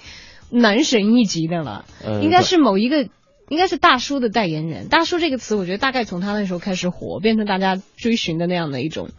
[0.49, 1.83] 男神一级的了。
[2.01, 3.09] 呃、应该是某一个，
[3.49, 4.87] 应该是大叔的代言人。
[4.87, 9.09] 大叔这个词，我觉得大概从他那时候开始火，变成大家追寻的那样的一种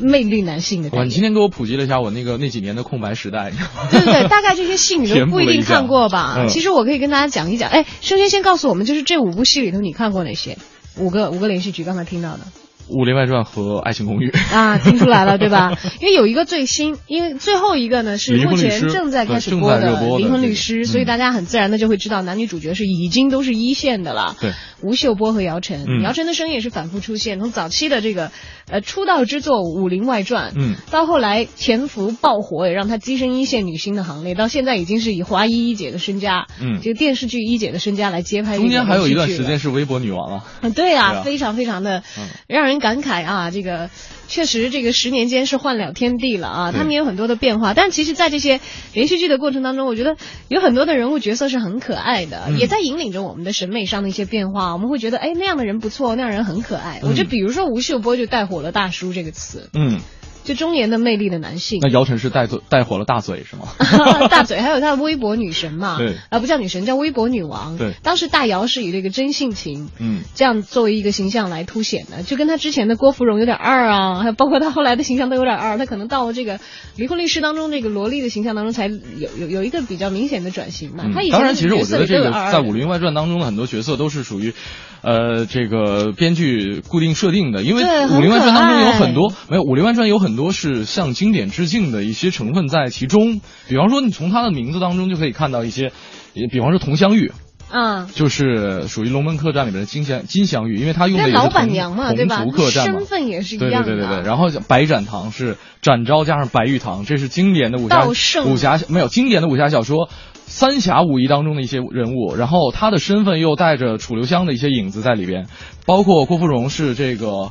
[0.00, 0.90] 魅力男性的。
[0.96, 3.50] 哇，你今天给我普及了一下我那个那几年的空白时代。
[3.90, 6.36] 对对对，大概这些戏你都 不一定看过吧？
[6.38, 7.68] 嗯、其实我可以跟大家讲一讲。
[7.68, 10.56] 哎，生轩先告诉我们，就是这五部戏里头你看过哪些？
[10.98, 12.44] 五个五个连续局，刚才听到的。
[12.88, 15.76] 《武林外传》和《爱情公寓》 啊，听出来了对吧？
[16.00, 24.36] 因为有一个最新，因为最后一个呢是目前正在开始播的《离婚律师》，所以大家很自然的就会知道男女主角是已经都是一线的了。
[24.40, 28.30] 对，吴秀波和姚晨，嗯、姚晨的声音也是反复出现，从早期的这个
[28.70, 38.56] 呃出道之作《武林外传》，嗯，到后来潜伏爆火，也让她跻身一线女星的行列，到现在已经是以华谊一姐的身家，嗯，这个电视剧一姐的身家来接拍。
[38.56, 40.44] 中间还有一段时间是微博女王啊。
[40.62, 43.50] 嗯，对啊，对啊非常非常的嗯让人感慨啊。
[43.50, 43.90] 这个
[44.28, 46.72] 确实，这个十年间是换了天地了啊！
[46.72, 48.60] 他们也有很多的变化，但其实，在这些
[48.92, 50.16] 连续剧的过程当中，我觉得
[50.48, 54.72] 有很多的人物角色是很可爱的，嗯也在引领着我们的审美上的一些变化。
[54.72, 57.00] 我们会觉得，哎，那样的人不错，那样人很可爱。
[57.02, 60.00] 嗯我觉得，比如说吴秀波就带火了“大叔”这个词，嗯，
[60.46, 61.90] 就中年的魅力的男性那。
[61.90, 63.68] 姚晨是带嘴带火了大嘴是吗？
[64.30, 65.98] 大嘴，还有他的微博女神嘛？
[65.98, 67.76] 对啊，不叫女神，叫微博女王。
[67.76, 75.76] 对当时大姚是以这个真性情，嗯，这样作为一个形象来凸显的，就跟他之前的郭芙蓉有点二啊，还有包括他后来的形象都有点二。
[75.76, 76.60] 他可能到了这个
[76.96, 81.04] 离婚律师当中，这个萝莉的形象当中，才有有有一个比较明显的转型嘛。
[81.06, 84.52] 嗯他以前当然，其实我觉得这个在《武林外传》当中的很多角色都是属于，
[85.00, 87.82] 呃，这个编剧固定设定的，因为
[88.16, 93.40] 《武林外传》当中有很多没有，《武林外传》有很多是向经典致敬的一些成分在其中。
[93.68, 95.92] 比方说，你从他的名字当中就可以看到一些，
[96.34, 97.32] 也比方说佟湘玉。
[97.70, 98.06] 嗯。
[98.14, 103.88] 就是属于《龙门客栈》里面的金香金镶玉，因为他用的也是那老板同娘嘛，对吧客栈嘛身，份也是一对样的。
[103.88, 108.06] 对对对对，然后白展堂是展昭加上白玉堂，这是经典的武侠
[108.44, 110.08] 武侠没有经典的武侠小说。
[110.48, 115.48] 三侠五义当中的一些人物，然后他的身份又带着楚留香的一些影子在里边，
[115.86, 117.50] 包括郭芙蓉是这个。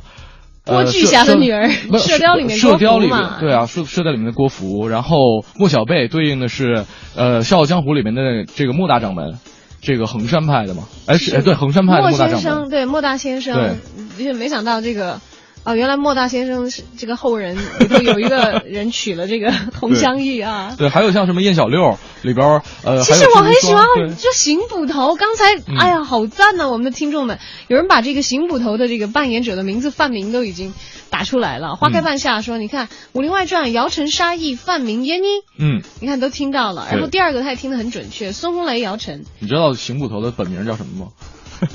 [0.66, 5.16] 呃郭巨侠的女儿射雕里面射雕里面对啊，射射雕里面的郭芙，然后
[5.56, 9.38] 莫小贝对应的是呃《笑傲江湖》里面的这个莫大掌门，
[9.80, 13.76] 这个衡山派的嘛，哎是哎对衡山派的莫莫大掌门，先生，对莫大先生，
[14.18, 15.20] 就是没想到这个
[15.66, 20.76] 哦，原来莫大先生是这个后人里头有一个人娶了这个佟湘玉啊。
[20.78, 23.84] 对，还有像什么燕小六里边呃，其实我很喜欢
[24.16, 25.44] 就邢捕头，刚才
[25.76, 26.68] 哎呀好赞呐！
[26.68, 30.72] 我们的听众们，有人把这个邢捕头的这个扮演者的名字范名都已经
[31.10, 31.74] 打出来了。
[31.74, 35.26] 花开半夏说，你看《武林外传》，姚晨、沙溢、范明、闫妮，
[35.58, 36.86] 嗯，你看都听到了。
[36.92, 39.24] 然后第二个他也听得很准确，孙红雷、姚晨。
[39.40, 41.12] 你知道邢捕头的本名叫什么吗？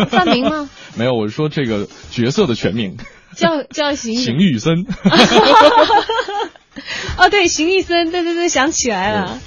[0.08, 0.70] 范明吗？
[0.96, 2.96] 没有，我是说这个角色的全名。
[3.36, 4.86] 叫叫邢邢玉森。
[7.17, 9.39] 哦，对，邢玉森，对对对，想起来了。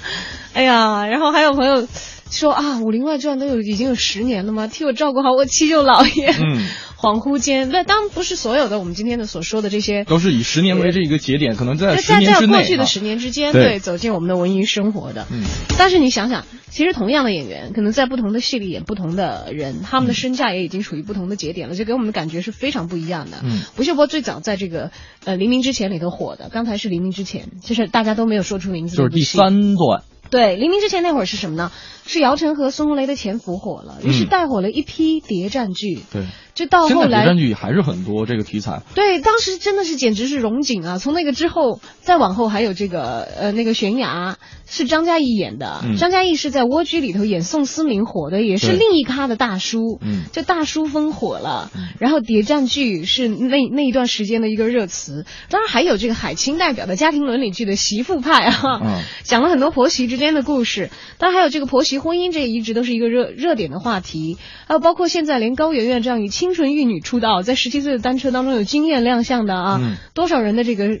[0.53, 1.87] 哎呀，然后还有朋友
[2.29, 4.67] 说啊，《武林外传》都有已经有十年了吗？
[4.67, 6.31] 替我照顾好我七舅姥爷。
[6.31, 6.65] 嗯。
[6.95, 15.27] 恍惚间，那当然不是所有的我们今天的所说的这些，都是以十年为这一个节点，可能在十年之内，过去的十年之间，对，走进我们的文娱生活的。
[15.31, 15.43] 嗯。
[15.77, 23.37] 但是你想想，其实同样的演员，可能在不同的戏里演不同的人，他们的身价也已经处于不同的节点了，就给我们的感觉是非常不一样的。
[23.43, 23.61] 嗯。
[23.77, 24.89] 吴秀波最早在这个
[25.25, 30.03] 呃黎明之前里头火的，刚才是黎明之前，就是大家都没有说出名字，就是第三段。
[30.31, 31.71] 对，黎明之前那会儿是什么呢？
[32.05, 35.99] 是姚晨和孙红雷的《潜伏》火了，于是带火了一批谍战剧。
[36.11, 36.25] 对。
[36.55, 38.81] 就到后来，谍战剧还是很多这个题材。
[38.95, 40.97] 对，当时真的是简直是荣景啊！
[40.97, 51.69] 从那个之后，再往后还有这个呃那个悬崖是张嘉译演的，张嘉译是在《蜗居》里头演宋思明火的，也是另一咖的大叔，嗯，就大叔风火了。
[51.99, 60.89] 然后谍战剧是那那一段时间的一个热词，当然还有这个海清代表的家庭伦理剧的媳妇派啊， 讲了很多婆媳之间的故事。
[61.17, 64.37] 当然还有这个婆媳婚姻，这一直都是一个热热点的话题。
[64.67, 70.99] 还有包括现在连高圆圆这样以清纯玉女出道，在十七岁的单车当中有惊艳亮相的啊，多少人的这个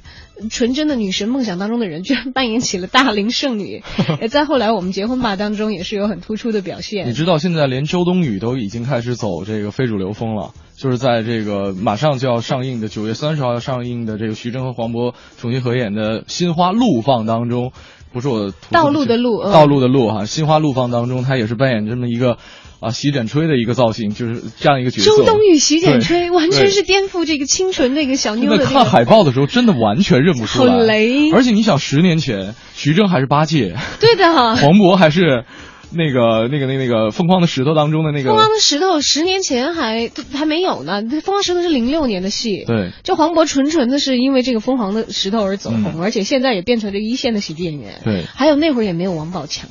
[0.49, 3.81] 纯真的女神梦想当中的人，居然扮演起了大龄剩女。
[4.21, 7.07] 也 在后来我们结婚吧当中也是有很突出的表现。
[7.07, 17.71] 你知道现在连周冬雨都已经开始走这个非主流风了，就是在这个马上就要上映的九月三十号要上映的这个徐峥和黄渤重新合演的《心花怒放》当中，
[18.15, 22.37] 不是我道路的路，道路的路哈，《心花怒放》当中他也是扮演这么一个。
[22.81, 25.09] 啊，洗剪吹的一个造型，就是这样一个角色。
[25.09, 28.65] 周冬雨洗剪吹，完全是颠覆这个清纯那个小妞的。
[28.65, 30.73] 看海报的时候，真的完全认不出来。
[30.73, 31.31] 好雷！
[31.31, 35.45] 而且你想，十年前徐峥还是八戒，对的，黄渤还是
[35.91, 38.29] 那个那个那那个疯狂的石头当中的那个。
[38.29, 42.63] 疯狂的石头十年前还还没有呢，疯狂石头是零六年的戏。
[42.65, 48.01] 对，就黄渤纯纯的是因为这个疯狂的石头而走红，而且现在也变成这个一线的喜剧演员。
[48.03, 49.69] 对，还有那会儿也没有王宝强。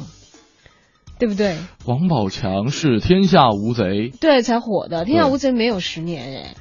[1.16, 1.56] 对不对？
[1.86, 3.82] 王宝强是《天下无贼》
[4.20, 6.54] 对才火的，《天下无贼》没有十年哎。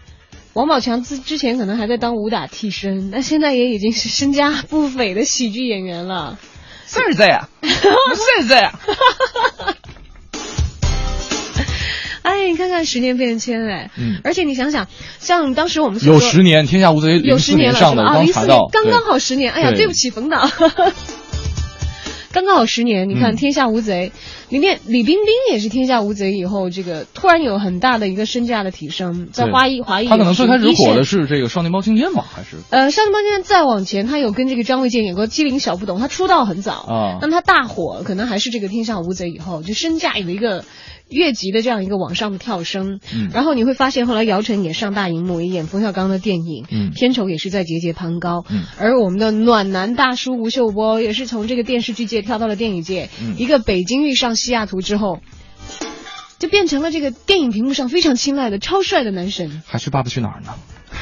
[0.54, 6.38] 王宝强之之前可能还在当武打替身，那现在也已经是身家不菲的喜剧演员了。
[6.86, 8.72] 是这样， 是这样。
[12.24, 14.88] 哎，你看看十年变迁哎，嗯，而且你想想，
[15.20, 19.52] 像当时我们有十年，《天下无贼》有十年了上的，啊，零四年刚刚好十年。
[19.52, 20.48] 哎呀，对不起，冯导。
[22.34, 24.12] 刚刚好十年，你看《天下无贼》，
[24.52, 30.08] 里面李冰冰也是《天下无贼》以后，这个突然有很大的一个身价的提升，在华谊华谊。
[30.08, 32.58] 他可能最开始火的是这个《少年包青天》吧，还是？
[32.72, 37.20] 呃，《少年包青天》再往前，他有跟这个张卫健演过《机灵小不懂》，他出道很早啊。
[37.22, 40.66] 那么他大火，可能还是这个《天下无贼》以后，就身价有一个。
[41.14, 55.20] 越级的这样一个往上的跳升，嗯，然后你会发现后来姚晨也上大荧幕，也演冯小刚的电影，嗯，片酬也是在节节攀高，嗯，而我们的暖男大叔吴秀波也是从这个电视剧界跳到了电影界，嗯，一个北京遇上西雅图之后，
[56.40, 60.54] 就变成了这个电影屏幕上非常青睐的超帅的男神，还去爸爸去哪儿呢？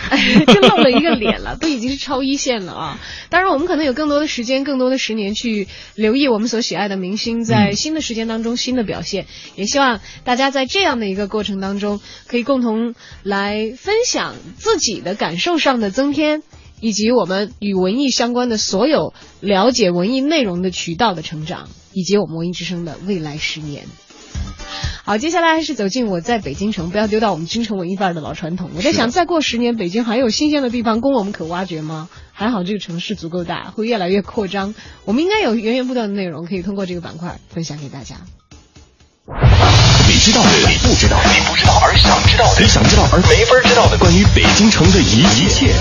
[0.10, 3.00] 哎， 就露了一个脸了，都已经是超一线了啊！
[3.30, 9.28] 当然，我们可能有更多的时间，更多的十年去留意我们所喜爱的明星在新的时间当中新的表现。
[9.56, 16.44] 也希望大家在这样的一个过程当中，可以共同来分享自己的感受上的增添，
[16.80, 23.86] 以及我们与文艺相关的所有了解文艺内容的渠道的成长，以及我们文艺之声的未来十年。
[25.04, 28.70] 好，接下来还是走进我在北京城，不要丢掉我们京城文艺范儿的老传统。
[28.76, 32.08] 我在想，再过十年，北京还有新鲜的地方供我们可挖掘吗？
[32.32, 34.76] 还好这个城市足够大，会越来越扩张。
[35.04, 38.16] 我们应该有源源不断的内容可以通过这个板块分享给大家。
[40.08, 45.74] 你知道的，你不知道，你不知道而想知道的，你想知道而没法知道的，关于北京城的一一切，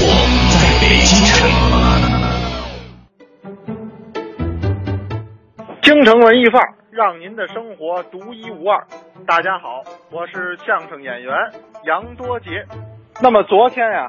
[0.00, 0.08] 我
[0.50, 2.01] 在北京城。
[5.82, 6.74] 京城文艺范儿。
[6.92, 8.86] 让您的生活独一无二。
[9.26, 11.34] 大家好，我是相声演员
[11.84, 12.64] 杨多杰。
[13.20, 14.08] 那么昨天呀，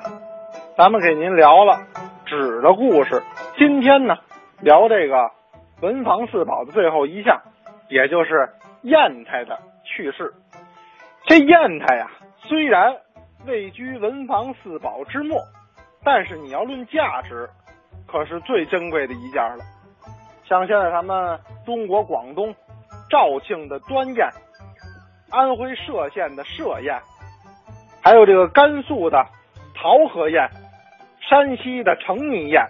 [0.78, 1.80] 咱们给您聊了
[2.28, 3.24] 纸的故事。
[3.58, 4.18] 今天呢，
[4.62, 5.32] 聊这个
[5.82, 7.42] 文房四宝的最后一项，
[7.90, 8.50] 也就是
[8.84, 10.32] 砚台的趣事。
[11.26, 12.98] 这砚台呀，虽然
[13.48, 15.40] 位居文房四宝之末，
[16.04, 17.50] 但是你要论价值，
[18.06, 19.64] 可是最珍贵的一件了。
[20.54, 22.54] 像现在咱们中国广东
[23.10, 24.30] 肇庆的端砚，
[25.32, 27.02] 安徽歙县的歙砚，
[28.04, 29.26] 还有这个甘肃的
[29.74, 30.48] 桃河砚，
[31.28, 32.68] 山西的成泥砚，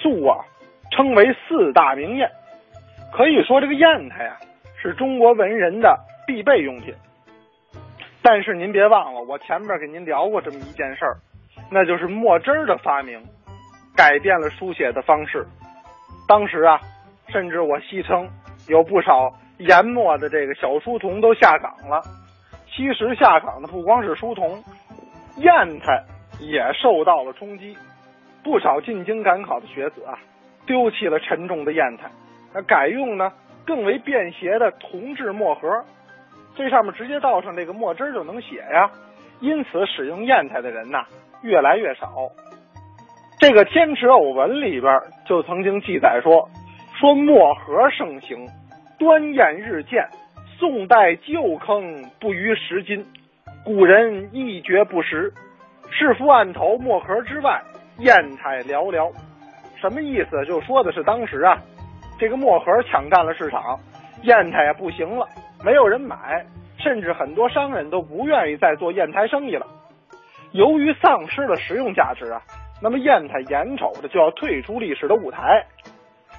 [0.00, 0.40] 素啊
[0.90, 2.30] 称为四大名砚。
[3.12, 4.38] 可以说这个砚台呀，
[4.80, 6.94] 是中国文人的必备用品。
[8.22, 11.18] 但是您别忘了，我前面给您聊过这么一件事儿，
[11.70, 13.22] 那就是墨汁的发明，
[13.94, 15.46] 改变了书写的方式。
[16.26, 16.80] 当时啊，
[17.30, 18.28] 甚至我戏称
[18.68, 22.02] 有不少研墨的这个小书童都下岗了。
[22.70, 24.62] 其实下岗的不光是书童，
[25.38, 26.04] 砚台
[26.40, 27.76] 也受到了冲击。
[28.44, 30.16] 不少进京赶考的学子啊，
[30.64, 32.08] 丢弃了沉重的砚台，
[32.54, 33.32] 那改用呢
[33.66, 35.68] 更为便携的铜制墨盒。
[36.56, 38.90] 这上面直接倒上这个墨汁就能写呀，
[39.40, 41.04] 因此使用砚台的人呐
[41.42, 42.14] 越来越少。
[43.38, 46.48] 这个《天池偶文》里边就曾经记载说，
[46.98, 48.44] 说墨盒盛行，
[48.98, 50.04] 端砚日渐，
[50.58, 53.06] 宋代旧坑不逾十斤，
[53.64, 55.32] 古人一绝不识。
[55.92, 57.62] 市府案头墨盒之外，
[57.98, 59.12] 砚台寥寥。
[59.80, 60.44] 什么意思？
[60.44, 61.56] 就说的是当时啊，
[62.18, 63.78] 这个墨盒抢占了市场，
[64.24, 65.24] 砚台也不行了。
[65.64, 66.44] 没有人买，
[66.78, 69.64] 甚至很多商人都不愿意再做砚台生意了。
[70.50, 72.42] 由于丧失了实用价值啊，
[72.82, 75.64] 那么砚台眼瞅着就要退出历史的舞台。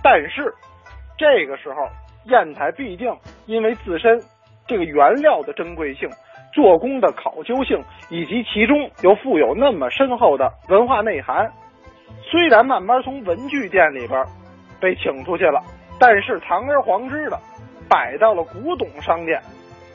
[0.03, 0.53] 但是
[1.17, 1.87] 这个时候，
[2.25, 4.19] 砚台必定因为自身
[4.67, 6.09] 这个原料的珍贵性、
[6.53, 11.51] 做工的考究性，以及其中又富有那么深厚的文化内涵，
[12.23, 14.23] 虽然慢慢从文具店里边
[14.79, 15.61] 被请出去了，
[15.99, 17.39] 但是堂而皇之的。
[17.89, 19.41] 摆到了古董商店，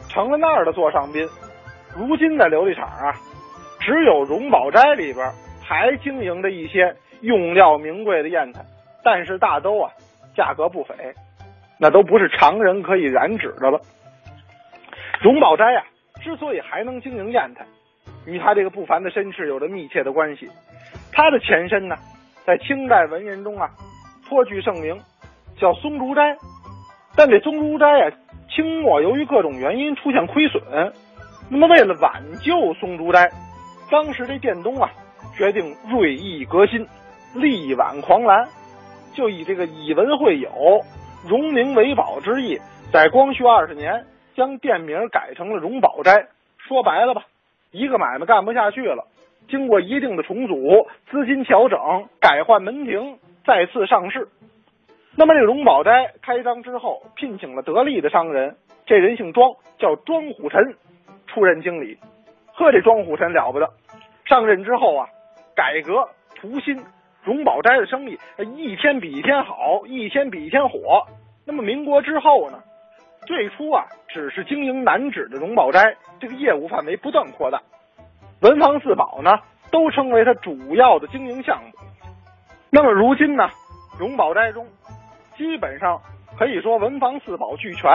[0.09, 1.25] 成了那儿的座上宾。
[1.97, 3.15] 如今的琉璃厂啊，
[3.79, 5.25] 只有荣宝斋里边
[5.63, 8.61] 还经营着一些用料名贵的砚台，
[9.05, 9.93] 但是大都啊
[10.35, 10.95] 价格不菲，
[11.79, 13.81] 那都不是常人可以染指的了。
[15.21, 15.85] 荣宝斋啊，
[16.23, 17.65] 之所以还能经营砚台，
[18.27, 20.49] 与他这个不凡的身世有着密切的关系。
[21.13, 21.97] 他的前身呢，
[22.45, 23.71] 在清代文人中啊
[24.29, 24.99] 颇具盛名，
[25.59, 26.37] 叫松竹斋。
[27.17, 28.11] 但这松竹斋啊，
[28.51, 30.63] 清末由于各种原因出现亏损，
[31.49, 33.31] 那么为了挽救松竹斋，
[33.91, 34.91] 当时这店东啊
[35.37, 36.87] 决定锐意革新，
[37.35, 38.49] 力挽狂澜，
[39.15, 40.51] 就以这个以文会友、
[41.29, 42.59] 荣名为宝之意，
[42.93, 44.05] 在光绪二十年
[44.35, 46.27] 将店名改成了荣宝斋。
[46.59, 47.25] 说白了吧，
[47.71, 49.07] 一个买卖干不下去了，
[49.49, 51.79] 经过一定的重组、资金调整、
[52.21, 54.29] 改换门庭，再次上市。
[55.17, 58.57] 那么这荣宝斋开张之后，聘请了得力的商人，
[58.87, 60.75] 这人姓庄，叫庄虎臣，
[61.27, 61.99] 出任经理。
[62.55, 63.69] 呵，这庄虎臣了不得，
[64.25, 65.09] 上任之后啊，
[65.55, 66.83] 改革图新，
[67.25, 68.19] 荣宝斋的生意
[68.55, 71.07] 一天比一天好，一天比一天火。
[71.47, 72.63] 那么民国之后呢，
[73.27, 77.61] 最初啊只是经营南纸的荣宝斋，这个业务范围不断扩大，
[78.41, 79.39] 文房四宝呢
[79.71, 81.71] 都成为它主要的经营项目。
[82.71, 83.49] 那么如今呢，
[83.99, 84.67] 荣宝斋中。
[85.37, 86.01] 基本上
[86.39, 87.91] 可以说文房四宝俱全，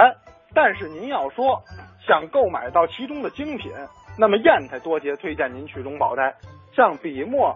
[0.54, 1.64] 但是您要说
[2.06, 3.72] 想购买到其中的精品，
[4.18, 6.36] 那么砚台多杰推荐您去荣宝斋。
[6.74, 7.56] 像笔墨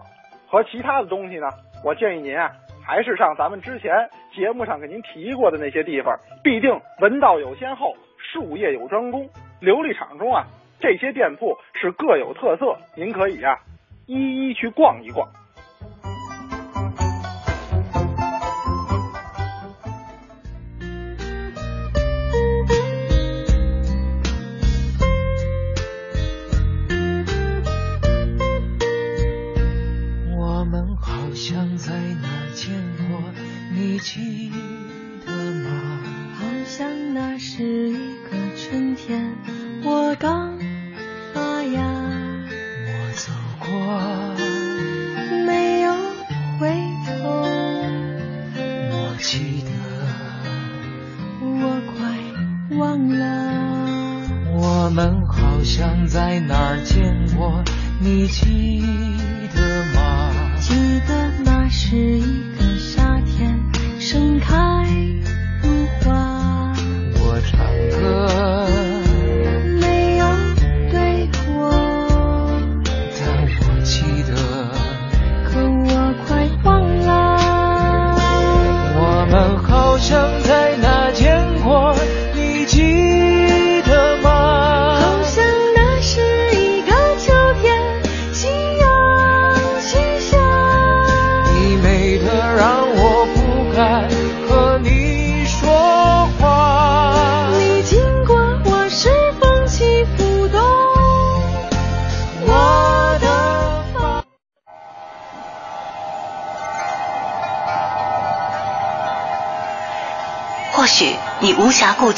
[0.54, 1.48] 和其他的东西呢，
[1.82, 2.48] 我建议您啊，
[2.80, 9.28] 还是上咱们之前节目上给您提过的那些地方，必定文道有先后，术业有专攻。
[9.60, 10.46] 琉璃厂中啊，
[10.78, 13.58] 这些店铺是各有特色，您可以啊
[14.06, 15.28] 一一去逛一逛。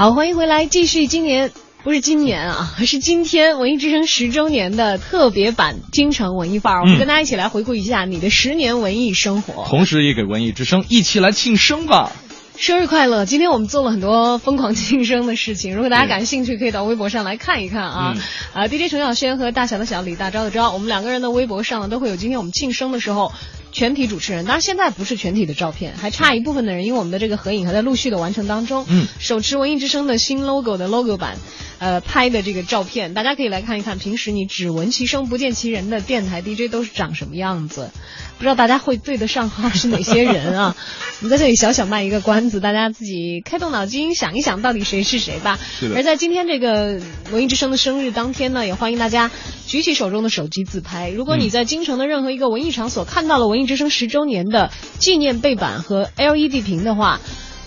[0.00, 1.52] 好，欢迎回来，继续今年
[1.84, 6.80] 不是今年啊，是今天文艺之声十周年的特别版京城文艺范儿。
[6.80, 12.12] 我们跟大家一起来回顾一下你的十年文艺生活，同时也给文艺之声一起来庆生吧。
[12.56, 13.26] 生日快乐！
[13.26, 18.14] 今天我们做了很多疯狂庆生的事情，如果大家感兴趣，可以到微博上来看一看啊。
[18.54, 23.32] 啊，DJ 陈小轩和大小的小李大钊的钊，我们两个人的微博上呢都会有今天我们庆生的时候
[23.72, 24.44] 全体主持人。
[24.44, 28.84] 当然现在不是全体的照片，还差一部分的人，因为我们的这个合影还在陆续的完成当中。
[28.88, 31.36] 嗯，手持文艺之声的新 logo 的 logo 版，
[31.80, 33.98] 呃，拍的这个照片，大家可以来看一看。
[33.98, 37.90] 平时你只闻其声不见其人的电台 DJ 都是长什么样子？
[38.36, 40.76] 不知道大家会对得上号是哪些人啊？
[41.20, 45.58] 我们在这里小小卖一个关子，大家自己开动脑筋想一想，到底谁是谁吧。
[45.96, 47.00] 而在今天这个
[47.32, 49.30] 文艺之声的生日当天呢，也欢迎大家
[49.66, 51.08] 举起手中的手机自拍。
[51.08, 57.20] 如果你在京城的任何一个文艺场所看到了文艺之声十周年的纪念背板和 LED 屏的话，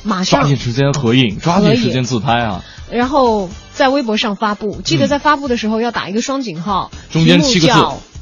[0.04, 2.64] 马上抓紧时间合影，抓紧时间自拍啊！
[2.92, 7.74] 然后在微博上发布，记得在发布的时候要打一个双井号，中间七个字。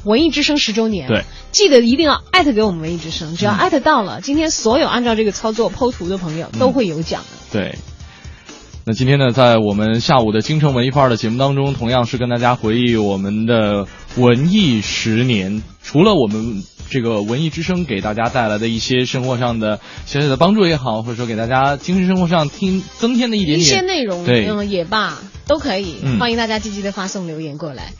[0.04, 1.22] 文艺之声十周年，对，
[1.52, 7.28] 记得一定要艾特给我们文艺之声，只要艾特到了，今天所有按照这个操作剖图的朋友都会有奖的。
[7.52, 7.78] 对，
[8.84, 13.86] 那今天呢，在我们下午的京城文艺范儿的节目当中，同样是跟大家回忆我们的
[14.16, 15.62] 文艺十年。
[15.84, 27.94] 除了我们这个文艺之声给大家带来的一些生活上的小小的帮助也好，或者说给大家精神生活上听增添的一点点一些内容，对，嗯，也罢，都可以，欢迎大家积极的发送留言过来。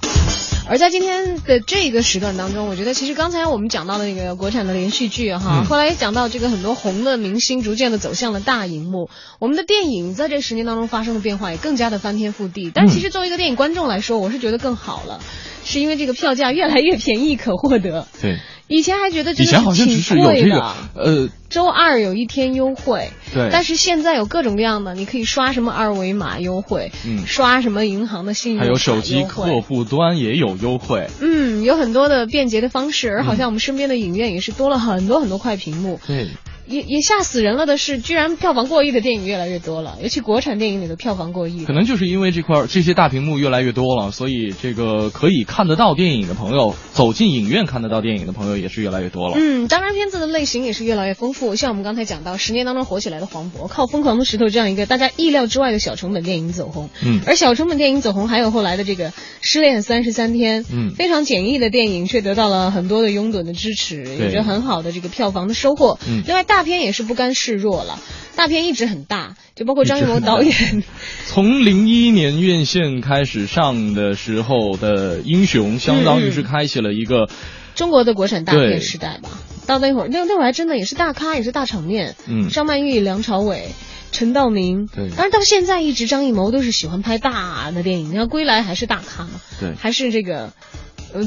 [0.68, 9.08] 而在今天的这个时段当中，我觉得其实刚才我们讲到的那个国产的连续剧哈，后来也讲到这个很多红的明星逐渐的走向了大荧幕，
[9.40, 12.70] 我们的电影在这十年当中发生的变化也更加的翻天覆地。
[12.72, 15.20] 但其实作为一个电影观众来说，我是觉得更好了，
[15.64, 18.06] 是因为这个票价越来越便宜可获得。
[18.20, 18.38] 对。
[18.68, 36.28] 以前还觉得以前好像只是有这个呃，周二有一天优惠，对，但是现在有各种各样的，你可以刷什么二维码优惠，嗯，刷什么银行的信用还有手机客户端也有优惠，嗯，有很多的便捷的方式，而好像我们身边的影院也是多了很多很多块屏幕，对。
[36.66, 41.64] 也也吓死人了的是，居然票房过亿的电影越来越多了，尤其国产电影里的票房过亿。
[41.64, 49.34] 可能就是因为这块这些大屏幕越来越多了，所以这个可以看得到电影的朋友，走进影院看得到电影的朋友也是越来越多了。
[49.38, 56.90] 嗯，当然片子的类型也是越来越丰富，像我们刚才讲到，十年当中火起来的黄渤，靠《疯狂的石头》这样一个大家意料之外的小成本电影走红。
[57.04, 59.10] 嗯，而小成本电影走红，还有后来的这个
[59.40, 65.98] 《失恋三十三天》，嗯，非常简易的电影，却得到了很多的拥趸的支持，有着很好的这个票房的收获。
[66.08, 67.32] 嗯，另外大片也是不甘。
[67.34, 67.98] 示弱了，
[68.36, 70.84] 大片一直很大，就包括张艺谋导演。
[71.26, 77.30] 从零一年院线开始上的时候的《英雄》，相当于是开启了一个
[77.74, 79.30] 中国的国产大片时代吧。
[79.66, 82.16] 到那会儿，那那会儿还真的也是大咖，也是大场面。
[82.28, 83.70] 嗯，张曼玉、梁朝伟、
[84.12, 84.86] 陈道明。
[84.88, 85.08] 对。
[85.16, 88.10] 但是到现在，一直张艺谋都是喜欢拍大的电影。
[88.10, 89.40] 你看《归来》还是大咖嘛？
[89.58, 89.74] 对。
[89.74, 90.52] 还是这个。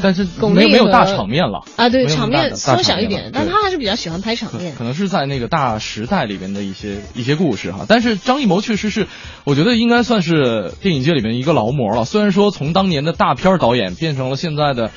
[0.01, 4.75] 但是没没有大场面了啊，对，场面缩小一点，但他还是比较喜欢拍场面。
[4.75, 7.86] 可能是在那个大时代里边的一些一些故事哈。
[7.88, 9.07] 但是张艺谋确实是，
[9.43, 12.05] 我觉得应该算是电影界里面一个劳模了。
[12.05, 14.91] 虽然说从当年的大片导演变成了现在的。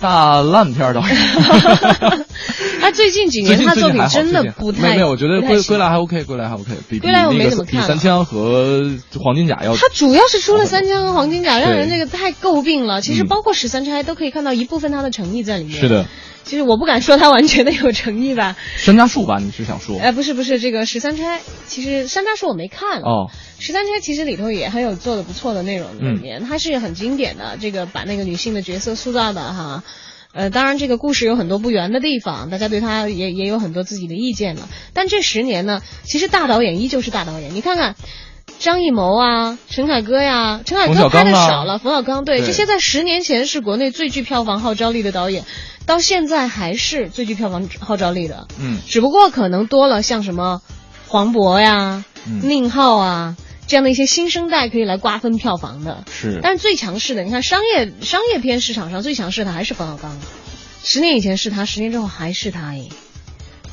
[0.00, 1.16] 大烂片导演，
[2.80, 9.74] 他最近几年他作品真的不太没有，我觉得归归来还 OK，归来还 OK，比归来我没怎么看，比三枪和黄金甲要。
[9.74, 13.00] 他主要是出了三枪和黄金甲，让人那个太诟病了。
[13.00, 15.80] 其实包括十三钗都可以看到一部分他的诚意在里面。
[15.80, 16.06] 是的。
[16.44, 18.54] 其实我不敢说他完全的有诚意吧。
[18.76, 19.98] 山楂树吧，你是想说？
[19.98, 23.30] 哎，不是不是，这个十三钗，其实山楂树我没看哦。
[23.66, 29.82] 十三钗其实里头也很有做的不错的内容里面，它是很经典的，这个把那个女性的角色塑造的哈。
[30.32, 34.68] 呃，当然这个故事有很多不圆的地方，大家对他也也有很多自己的意见了。
[34.92, 37.56] 但这十年呢，其实大导演依旧是大导演。
[37.56, 37.96] 你看看
[38.60, 45.44] 张艺谋啊，陈凯歌呀，陈凯歌拍的少了，冯小刚对这些在十年前是国内最具票房号召力的导演，
[45.86, 48.46] 到现在还是最具票房号召力的。
[48.60, 50.62] 嗯，只不过可能多了像什么
[51.08, 52.04] 黄渤呀、
[52.44, 53.36] 宁浩啊。
[53.66, 56.40] 这样的一些新生代可以来瓜分票房的，是。
[56.42, 60.16] 但是最强势的，你看商业商业片市场上最强势的还是冯小刚，
[60.84, 62.74] 十年以前是他，十年之后还是他。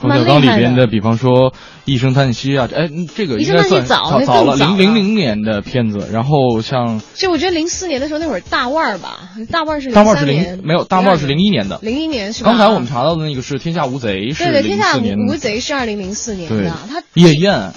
[0.01, 1.51] 冯小刚里边的，比方说
[1.85, 6.09] 《一声叹息》啊，哎，这个应该算早早了，零零零年的片子。
[6.11, 12.49] 然后像，就我觉得零四年的时候那会儿大腕儿吧，大腕儿是大腕儿是零没有大腕儿是零一年的，零一年是吧？
[12.49, 17.71] 刚才我们查到的那个是《天下无贼》，是对对，《天下无贼》是二零零四年的，他夜宴。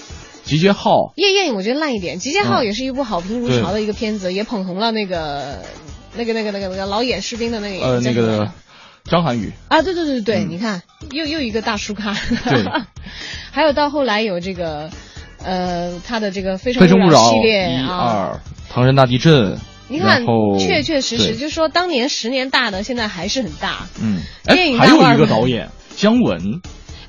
[0.46, 2.20] 集结号，夜宴我觉得烂一点。
[2.20, 5.60] 集结号也是一部好评如潮的一个片子，也捧红了那个
[6.16, 8.48] 那个那个那个那个老演士兵的那个呃那个
[9.04, 9.50] 张涵予。
[9.66, 12.14] 啊，对对对对，你看又又一个大叔咖，
[12.48, 12.64] 对，
[13.50, 14.88] 还有到后来有这个
[15.42, 18.40] 呃他的这个非诚勿扰系列啊，
[18.70, 20.24] 唐山大地震，你看
[20.60, 26.62] 确确实实就说当年十年大的现在还是很大，嗯，电影还有一个导演姜文。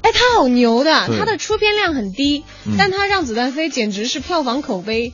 [0.08, 2.46] 哎，他好牛的，他的出片量很低，
[2.78, 5.12] 但他让子弹飞简直是票房口碑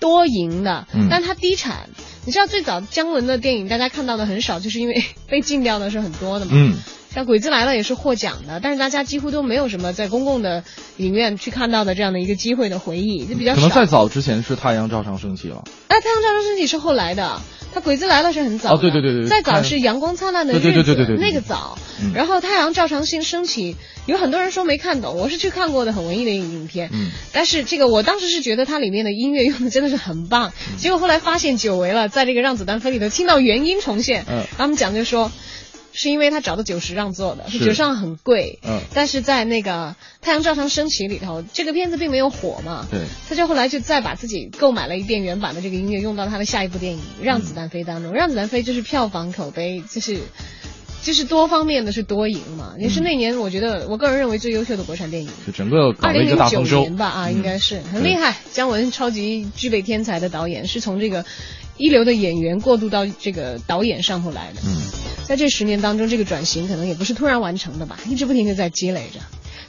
[0.00, 1.88] 多赢的，但他低产。
[2.26, 6.52] 你知道最早姜文的电影大家看到的很少，就是因为 被禁掉的是很多的嘛。
[6.54, 6.76] 嗯，
[7.14, 10.62] 像《鬼子来了》也是获奖的，但是大家几乎都没有什么在公共的
[10.98, 15.64] 影院去看到的这样的一个机会的回忆，就比较可能再早之前是《太阳照常升起》了。
[15.88, 17.40] 哎，《太阳照常升起》是后来的。
[17.74, 21.76] 他鬼子来了是很早，哦对对对对，再早是阳光灿烂的日子，对对对对对，那个早。
[22.14, 26.90] 然后太阳照常升升起，有很多人说没看懂，我是去看过的，很文艺的影影片。
[26.92, 35.32] 嗯，但是这个我当时是觉得它里面的音乐用的真的是很棒，结果后来发现久违了，在这个让子弹飞里头听到原音重现，嗯，他们讲就说。
[35.96, 50.18] 是因为他找的九十让做的，九十让很贵，嗯，但是在那个太阳照常升起里头，这个片子并没有火嘛，对，他就后来就再把自己购买了一遍原版的这个音乐用到他的下一部电影《让子弹飞》当中，《让子弹飞》就是票房口碑就是
[51.04, 61.24] 就是多方面的是多赢嘛，也是那年我觉得我个人认为最优秀的国产电影，就整个二零零九年吧啊，应该是很厉害，姜文超级具备天才的导演，是从这个。
[61.76, 64.78] 一流的演员过渡到这个导演上头来的，嗯，
[65.24, 69.18] 在这十年当中，这个转型可能也不是突然完成的吧，一直不停的在积累着，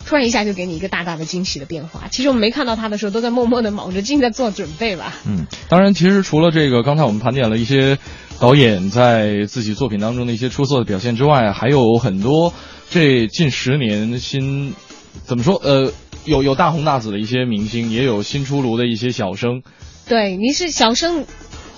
[0.06, 2.08] 突然一下就给你一个大大的惊喜的变化。
[2.12, 5.16] 其实我们没看到他的时候，都在默默的卯着劲在做准备吧。
[5.26, 7.98] 嗯，当然，其实除了这个，刚才我们盘点了一些
[8.40, 12.54] 导演在自己作品当中的一些出色的表现之外，还有很多
[12.90, 14.74] 这近十年新
[15.24, 15.92] 怎么说呃，
[16.26, 19.62] 有有大红大紫的一些明星，也有新出炉的一些小生。
[20.08, 21.26] 对，您是小生。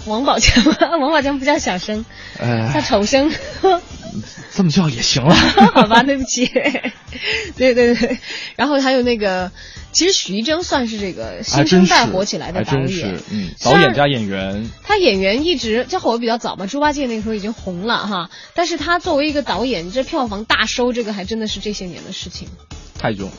[0.06, 0.64] 王宝强，
[1.02, 2.06] 王宝强不叫小生，
[2.74, 3.30] 叫丑生，
[4.54, 5.34] 这么叫也行了。
[5.74, 6.46] 好吧，对不起。
[7.56, 8.20] 对对对，
[8.56, 9.52] 然后还有那个，
[9.92, 14.70] 其实许一征算是这个新生代火起来的导演，嗯，导演加演员。
[14.84, 22.48] 他演员一直就火的比较早嘛，猪八戒那个时候已经红了哈，但是他作为一个导演，这票房大收，这个还真的是这些年的事情。
[23.00, 23.30] 太囧，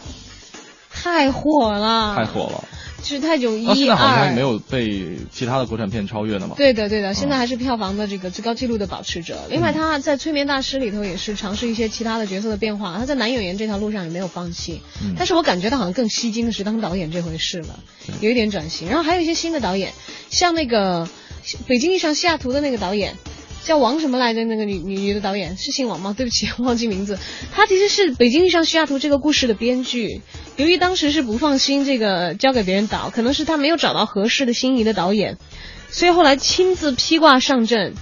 [0.90, 2.64] 太火了，太火了。
[3.02, 6.54] 是泰囧一二，现在好像也没有被其他的国产片超越的嘛？
[6.56, 9.38] 对的，对的，现在还是票房的这个最高纪录的保持者。
[9.48, 12.96] 另外，他在《催眠大师》里头也是尝试一些其他的角色的变化。
[12.98, 14.82] 他在男演员这条路上也没有放弃。
[15.02, 17.78] 嗯，但是我感觉他好像更吸睛的是当导演这回事了，
[18.20, 18.88] 有一点转型。
[18.88, 19.92] 然后还有一些新的导演，
[20.30, 21.06] 像那个
[21.66, 23.16] 《北京遇上西雅图》的那个导演。
[23.68, 24.44] 叫王什么来着？
[24.46, 26.14] 那个女女女的导演是姓王吗？
[26.16, 27.18] 对不起， 忘记名字。
[27.52, 30.22] 她其实是《北京遇上西雅图》这个故事的编剧。
[30.56, 35.36] 由于当时是不放心这个交给别人导，可能是她没有找到合适的心仪的导演，
[35.90, 37.92] 所以后来亲自披挂上阵。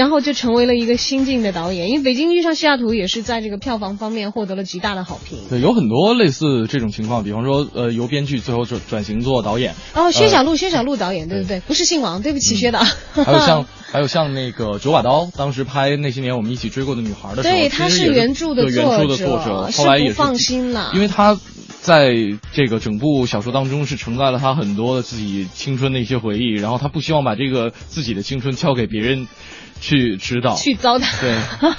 [0.00, 5.38] 然后就成为了一个新晋的导演，因为《北京遇上西雅图》也是在这个票房方面获得了极大的好评。
[5.50, 9.74] 对，有很多类似这种情况，比方说，呃，由编剧最后转转型做导演。
[9.94, 12.78] 哦，薛小璐，薛小璐导演，对对对，不是姓王，对不起，薛导。
[13.12, 21.38] 还有像，还有像那个九把刀，当时拍那些年我们一起追过的女孩的时候，对，他是原著的原著的作者，后来也放心了，因为他
[21.82, 22.14] 在
[22.54, 29.28] 这个整部小说当中是承载了他很多的自己青春的一些回忆，然后他不希望把这个自己的青春交给别人。
[29.80, 31.36] 去指导，去糟蹋，对，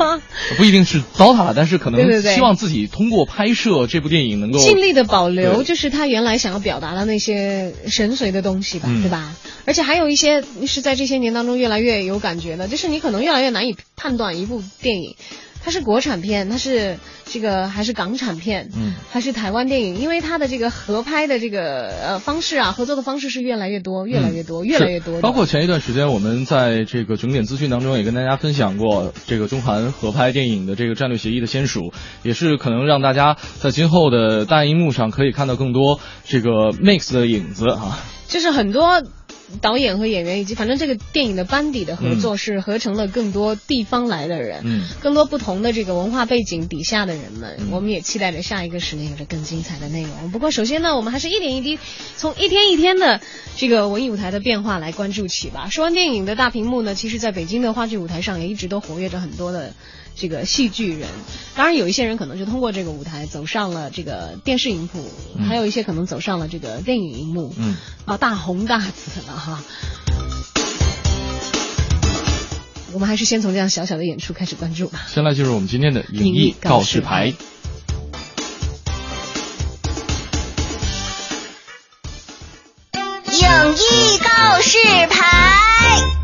[0.57, 9.35] 不一定是糟蹋，但是可能希望自己通过拍摄这部电影能够尽力的保留，就是他原来想要表达的那些神髓的东西吧，对吧？
[9.65, 15.15] 而且还有一些是在这些年当中越来越有感觉的，就是你可能越来越难以判断一部电影。
[15.63, 19.99] 它是国产片，它是这个还是港产片，嗯，还是台湾电影？
[19.99, 25.21] 因为它的这个合拍的这个呃方式啊，合作的方式是越来越多，越来越多，越来越多。
[25.21, 31.93] 包括前一段时间，我们在这个整点资讯当中也跟大家分享过，这个中韩合拍电影的这个战略协议的签署，
[32.23, 37.99] 也是可能让大家在今后的大荧幕上可以看到更多这个 mix 的影子啊。
[38.27, 39.03] 就是很多。
[39.59, 50.31] 导演和演员以及反正这个电影的班底的合作是合成了更多地方来的人，嗯，更多不同的这个文化背景底下的人们，我们也期待着下一个十年有着更精彩的内容。
[50.31, 51.77] 不过首先呢，我们还是一点一滴
[52.15, 53.19] 从一天一天的
[53.57, 55.69] 这个文艺舞台的变化来关注起吧。
[55.69, 59.73] 说完电影的大屏幕呢，其实在北京的话剧舞台上也一直都活跃着很多的。
[60.21, 61.09] 这个戏剧人。
[61.55, 65.11] 当然，有一些人可能就通过这个舞台走上了这个电视荧幕，
[65.47, 67.51] 还有一些可能走上了这个电影荧幕。
[67.57, 69.63] 嗯，啊，大红大紫了哈。
[72.93, 75.07] 我们还是先从这样小小的演出开始关注吧。
[75.07, 77.33] 先来就是我们今天的影艺告示牌。
[83.27, 84.77] 影艺告示
[85.09, 86.20] 牌。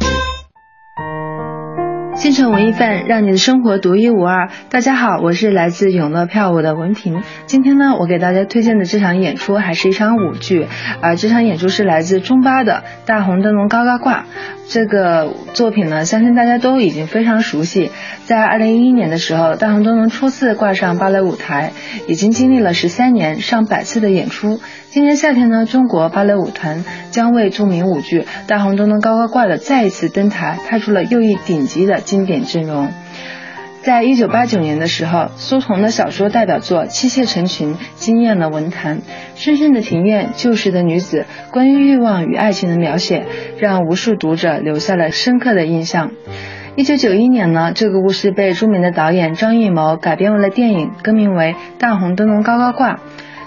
[2.18, 4.49] 京城文艺范，让你的生活独一无二。
[4.72, 7.22] 大家好，我是来自永乐票务的文平。
[7.45, 10.68] 今天呢，我给大家推荐的这场演出还是一场舞剧，
[10.99, 14.22] 而这场演出是来自中巴的《大红灯笼高高挂》。
[14.70, 17.91] 这个作品呢，相信大家都已经非常熟悉。
[18.26, 21.72] 在二零一一年的时候，大红灯笼初次挂上芭蕾舞台，
[22.07, 24.59] 已经经历了十三年、上百次的演出。
[24.89, 32.88] 今年夏天呢，中国芭蕾舞团将为著名舞剧《大红灯笼高高挂》的再一次登台，派出了又一顶级的经典阵容。
[33.84, 39.01] 在一九八九年的时候，苏童的小说代表作《妻妾成群》惊艳了文坛。
[39.36, 43.26] 深深的庭院，旧时的女子，关于欲望与爱情的描写，
[43.60, 46.12] 让无数读者留下了深刻的印象。
[46.78, 52.93] 一九九一年呢，这个故事被著名的导演张艺谋改编为了电影，更名为《大红灯笼高高挂》。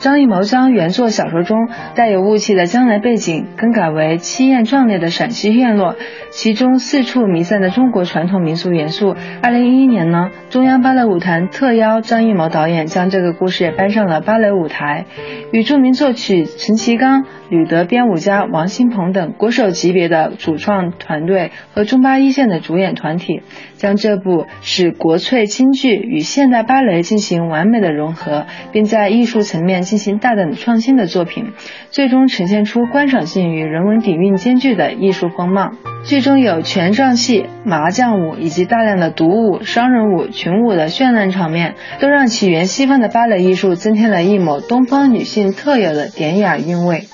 [0.00, 5.94] 张艺谋将原作小说中带有雾气的江南背景更改为凄艳壮烈的陕西院落，
[6.30, 9.14] 其中四处弥散的中国传统民俗元素。
[9.42, 15.04] 二零一一年呢，中央芭蕾舞团特邀张艺谋导演将这个故事搬上了芭蕾舞台，
[15.52, 23.42] 与著名作曲陈其刚、吕德编舞家王新鹏等国手级别的主创团队和中巴一线的主演团体，
[23.80, 29.80] 将这部使国粹京剧与现代芭蕾进行完美的融合，并在艺术层面。
[29.80, 31.52] 进行大胆创新的作品，
[31.90, 35.70] 最终呈现出观赏性与人文底蕴兼具的艺术风貌。
[36.04, 47.04] 剧中有权杖戏、麻将舞以及大量的独舞、双人舞、群舞的绚烂场面，都让起源西方的芭蕾艺术增添了一抹东方女性特有的典雅韵味。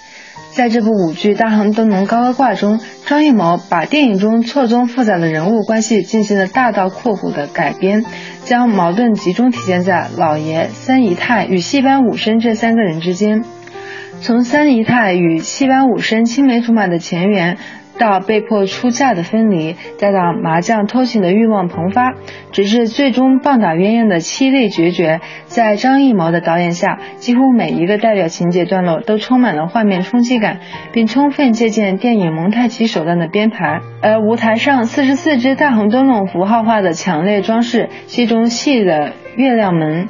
[0.57, 8.07] 在这部舞剧《大红灯笼高高挂》中，张艺谋把电影中错综复杂的人物关系进行了大刀阔斧的改编，
[8.43, 13.45] 将矛盾集中体现在老爷、三姨太与戏班武生这三个人之间。
[14.23, 17.59] 从三姨太与戏班武生青梅竹马的前缘。
[17.99, 22.15] 到被迫出嫁的分离，再到麻将偷情的欲望迸发，
[22.53, 30.61] 直至最终棒打鸳鸯的凄厉决绝，在张艺谋的导演下，几乎每一个代表情节段落都充满了画面冲击感，
[30.93, 33.81] 并充分借鉴电影蒙太奇手段的编排。
[34.03, 40.09] 而舞台上四十四只大红灯笼符号化的强烈装饰，戏中戏的月亮门。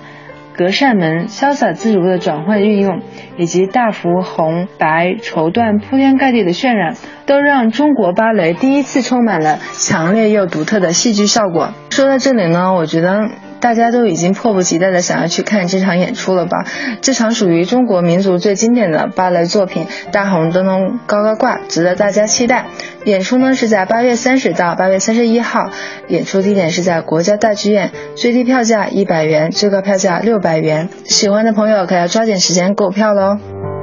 [0.56, 3.00] 隔扇门潇洒自如的转换运用，
[3.36, 6.94] 以及大幅红白绸缎铺天盖地的渲染，
[7.26, 11.72] 都让中国芭蕾第一次充满了强烈又独特的戏剧效果。
[11.90, 13.28] 说到这里呢，我觉得。
[13.60, 16.64] 大家都已经迫不及待的想要去看这场演出了吧？
[17.00, 22.66] 这场属于中国民族最经典的芭蕾作品《大红灯笼高高挂》，值得大家期待。
[23.04, 25.70] 演出呢是在八月三十到八月三十一号，
[26.08, 30.88] 演出地点是在国家大剧院，最低票价一百元，最高票价六百元。
[31.04, 33.75] 喜欢的朋友可要抓紧时间购票喽。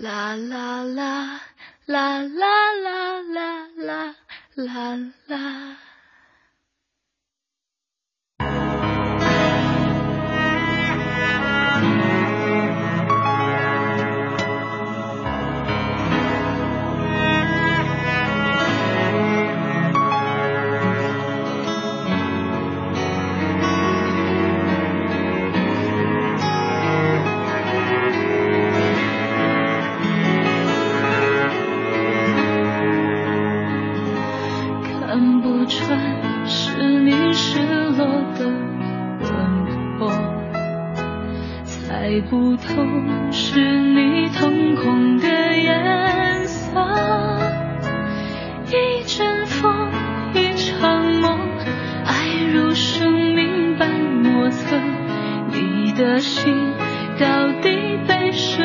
[0.00, 1.42] 啦啦啦
[1.84, 4.14] 啦啦啦啦啦
[4.56, 5.89] 啦啦。
[42.00, 42.82] 猜不透
[43.30, 46.80] 是你瞳孔的颜色，
[48.68, 49.70] 一阵风，
[50.32, 51.38] 一场梦，
[52.06, 54.78] 爱如生命般莫测，
[55.52, 56.72] 你的心
[57.18, 58.59] 到底被谁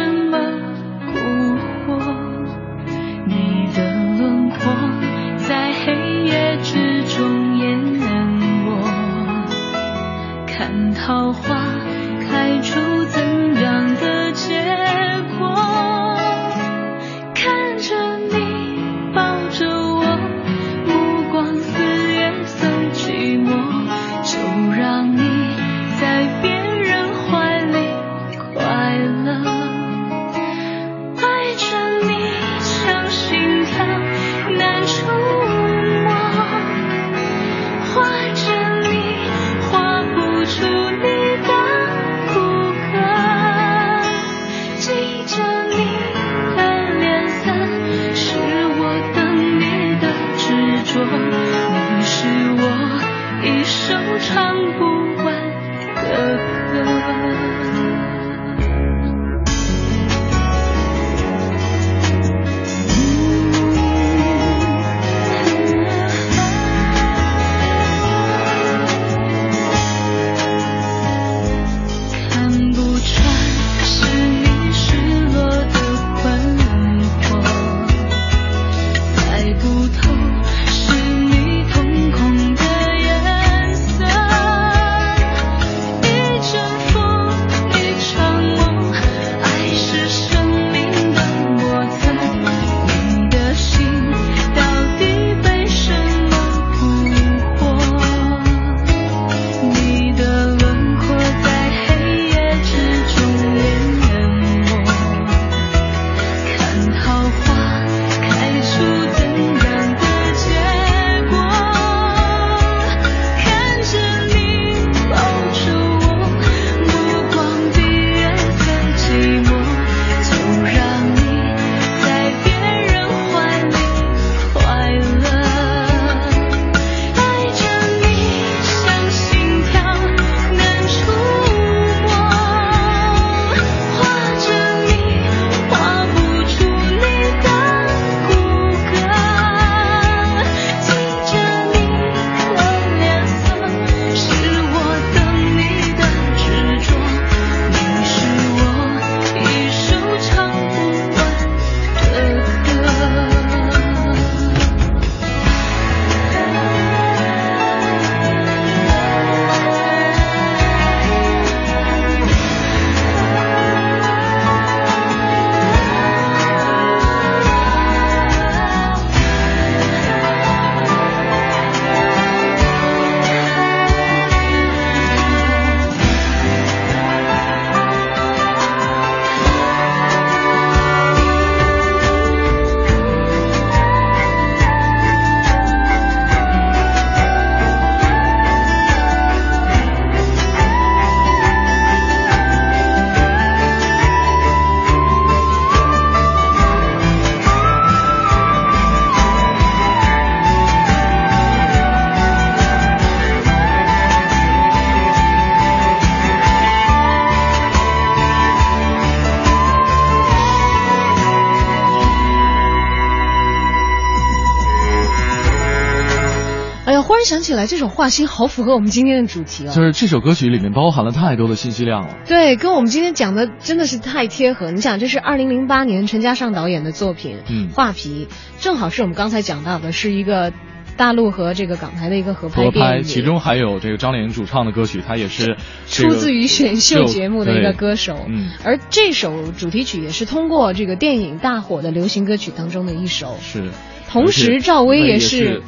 [217.46, 219.72] 起来，这首《画心》好符合我们今天的主题哦。
[219.72, 222.16] 就是这首歌曲里面包含了太多的信息量了。
[222.28, 224.72] 对，跟我们今天讲的真的是太贴合。
[224.72, 228.28] 你想，这是二零零八年陈嘉上导演的作品，嗯画皮》，
[228.64, 230.52] 正好是我们刚才讲到的，是一个
[230.98, 235.56] 大陆和这个港台的一个合拍合拍，其中还有这个张靓颖主唱的歌曲，她也是
[235.88, 243.38] 这个出自于选秀节目的一个歌手，嗯，而这首主题曲也是通过这个电影大火的流行歌曲当中的一首。
[243.39, 243.70] 是。
[244.10, 245.62] 同时，赵薇也也是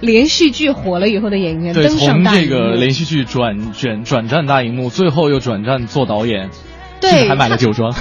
[0.00, 2.54] 连续剧火了以后的演员，对，登上从这大荧幕。
[2.54, 6.50] 个连续剧转转转战大荧幕，最后又转战做导演，
[7.00, 7.94] 对还买了酒庄。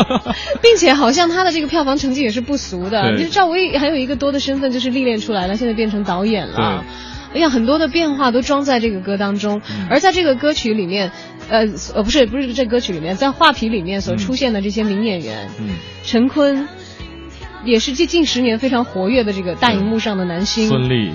[0.62, 3.12] 并且好像他的这个票房成绩也是不俗的。
[3.16, 6.84] 就是赵薇还有一个多的身份，就是历练出来了，现在变成导演了。
[7.34, 11.10] 哎呀，很多的变化都装在这个歌当中，嗯而在这个歌曲里面，
[11.48, 15.70] 呃呃，不是不是这歌曲里面，在画皮里面所出现的这些名演员，嗯，
[16.04, 16.68] 陈坤，
[17.64, 21.12] 也是近近十年非常活跃的这个大荧幕上的男星，孙俪、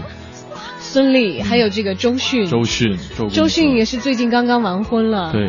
[0.80, 5.48] 孙俪，还有这个周迅，周迅、周公周迅也是最近刚刚完婚了，对，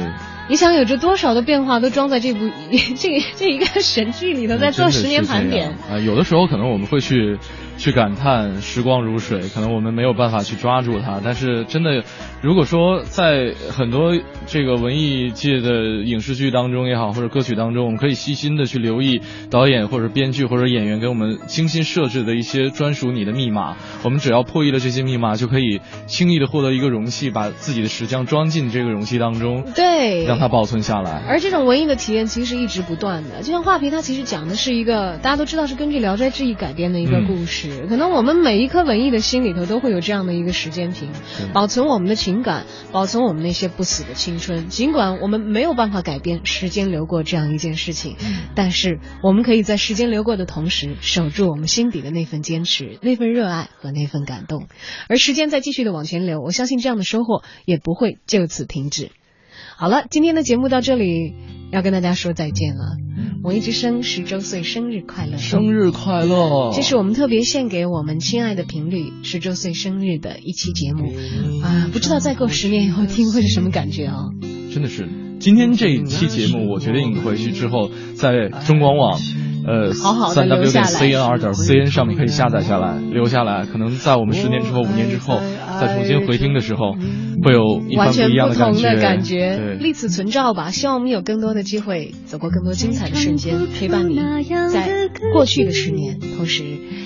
[0.48, 2.51] 你想有着多少的变化都装在这部
[2.96, 5.70] 这这一个神剧里头，在做十年盘点。
[5.90, 7.38] 啊、有的时候可能我们会去
[7.81, 12.05] 去感叹时光如水，可能我们没有办法去抓住它，但是真的，
[12.43, 14.14] 如果说在很多
[14.47, 31.22] 这个文艺界的影视剧当中也好，或者歌曲当中，我们可以细心的去留意导演或者编剧或者演员给我们精心设置的一些专属你的密码，我们只要破译了这些密码，就可以轻易的获得一个容器，把自己的石匠装进这个容器当中，对，让它保存下来。
[31.26, 37.70] 而这种文艺的体验其实一直不断的，就像画皮，它其实讲的是一个大家都知道是根据《聊斋志异》改编的一个故事。
[37.89, 41.11] 可能我们每一颗文艺的心里头都会有这样的一个时间瓶，
[41.53, 44.68] 保存我们的情感，保存我们那些不死的青春。
[44.68, 48.16] 尽管我们没有办法改变时间流过这样一件事情，
[48.55, 54.66] 但是我们可以在时间流过的同时，守住我们心底的那份坚持、那份热爱和那份感动。
[55.09, 59.11] 而时间在继续的往前流，我相信这样的收获也不会就此停止。
[59.77, 61.35] 好了，今天的节目到这里
[61.73, 63.09] 要跟大家说再见了。
[63.43, 65.37] 文艺之声十周岁生日快乐！
[65.39, 66.73] 生日快乐！
[66.75, 71.12] 这是我们特别献给我们亲爱的频率十周岁生日的一期节目
[71.62, 71.89] 啊！
[71.93, 74.31] 不知道再过十年以后听会是什么感觉啊？
[74.73, 75.09] 真的是，
[75.41, 79.18] 今天这一期节目，我决定回去之后在中广网。
[79.62, 83.66] 呃，三 w 点 cnr 点 c n 上面可以下载下来，留下来。
[83.66, 85.38] 可能在我们十年之后、五年之后，
[85.80, 86.93] 再重新回听的时候，
[87.43, 87.62] 会有
[87.97, 89.57] 完全不同的感觉。
[89.59, 94.16] 对立此存照吧，希望我们有更多的机会走过更多精彩的瞬间，陪伴你
[94.72, 96.64] 在过去的十年，同时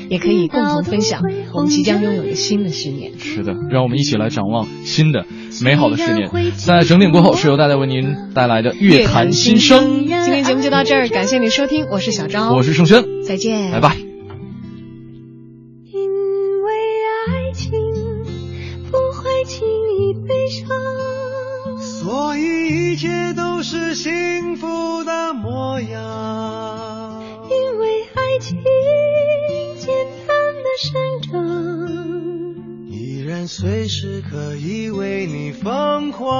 [0.08, 1.20] 也可以共同分享
[1.52, 3.12] 我们即将拥有的新的十年。
[3.18, 5.26] 是的，让我们一起来展望新的
[5.62, 6.30] 美好的十年。
[6.56, 10.06] 在整点过后，是由大家为您带来的乐坛新生。
[10.06, 12.52] 今天节目就到这儿，感谢你收听，我是小昭。
[12.52, 14.03] 我是盛轩，再见，拜拜。
[33.46, 36.34] 随时可以为你疯狂。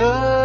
[0.00, 0.39] just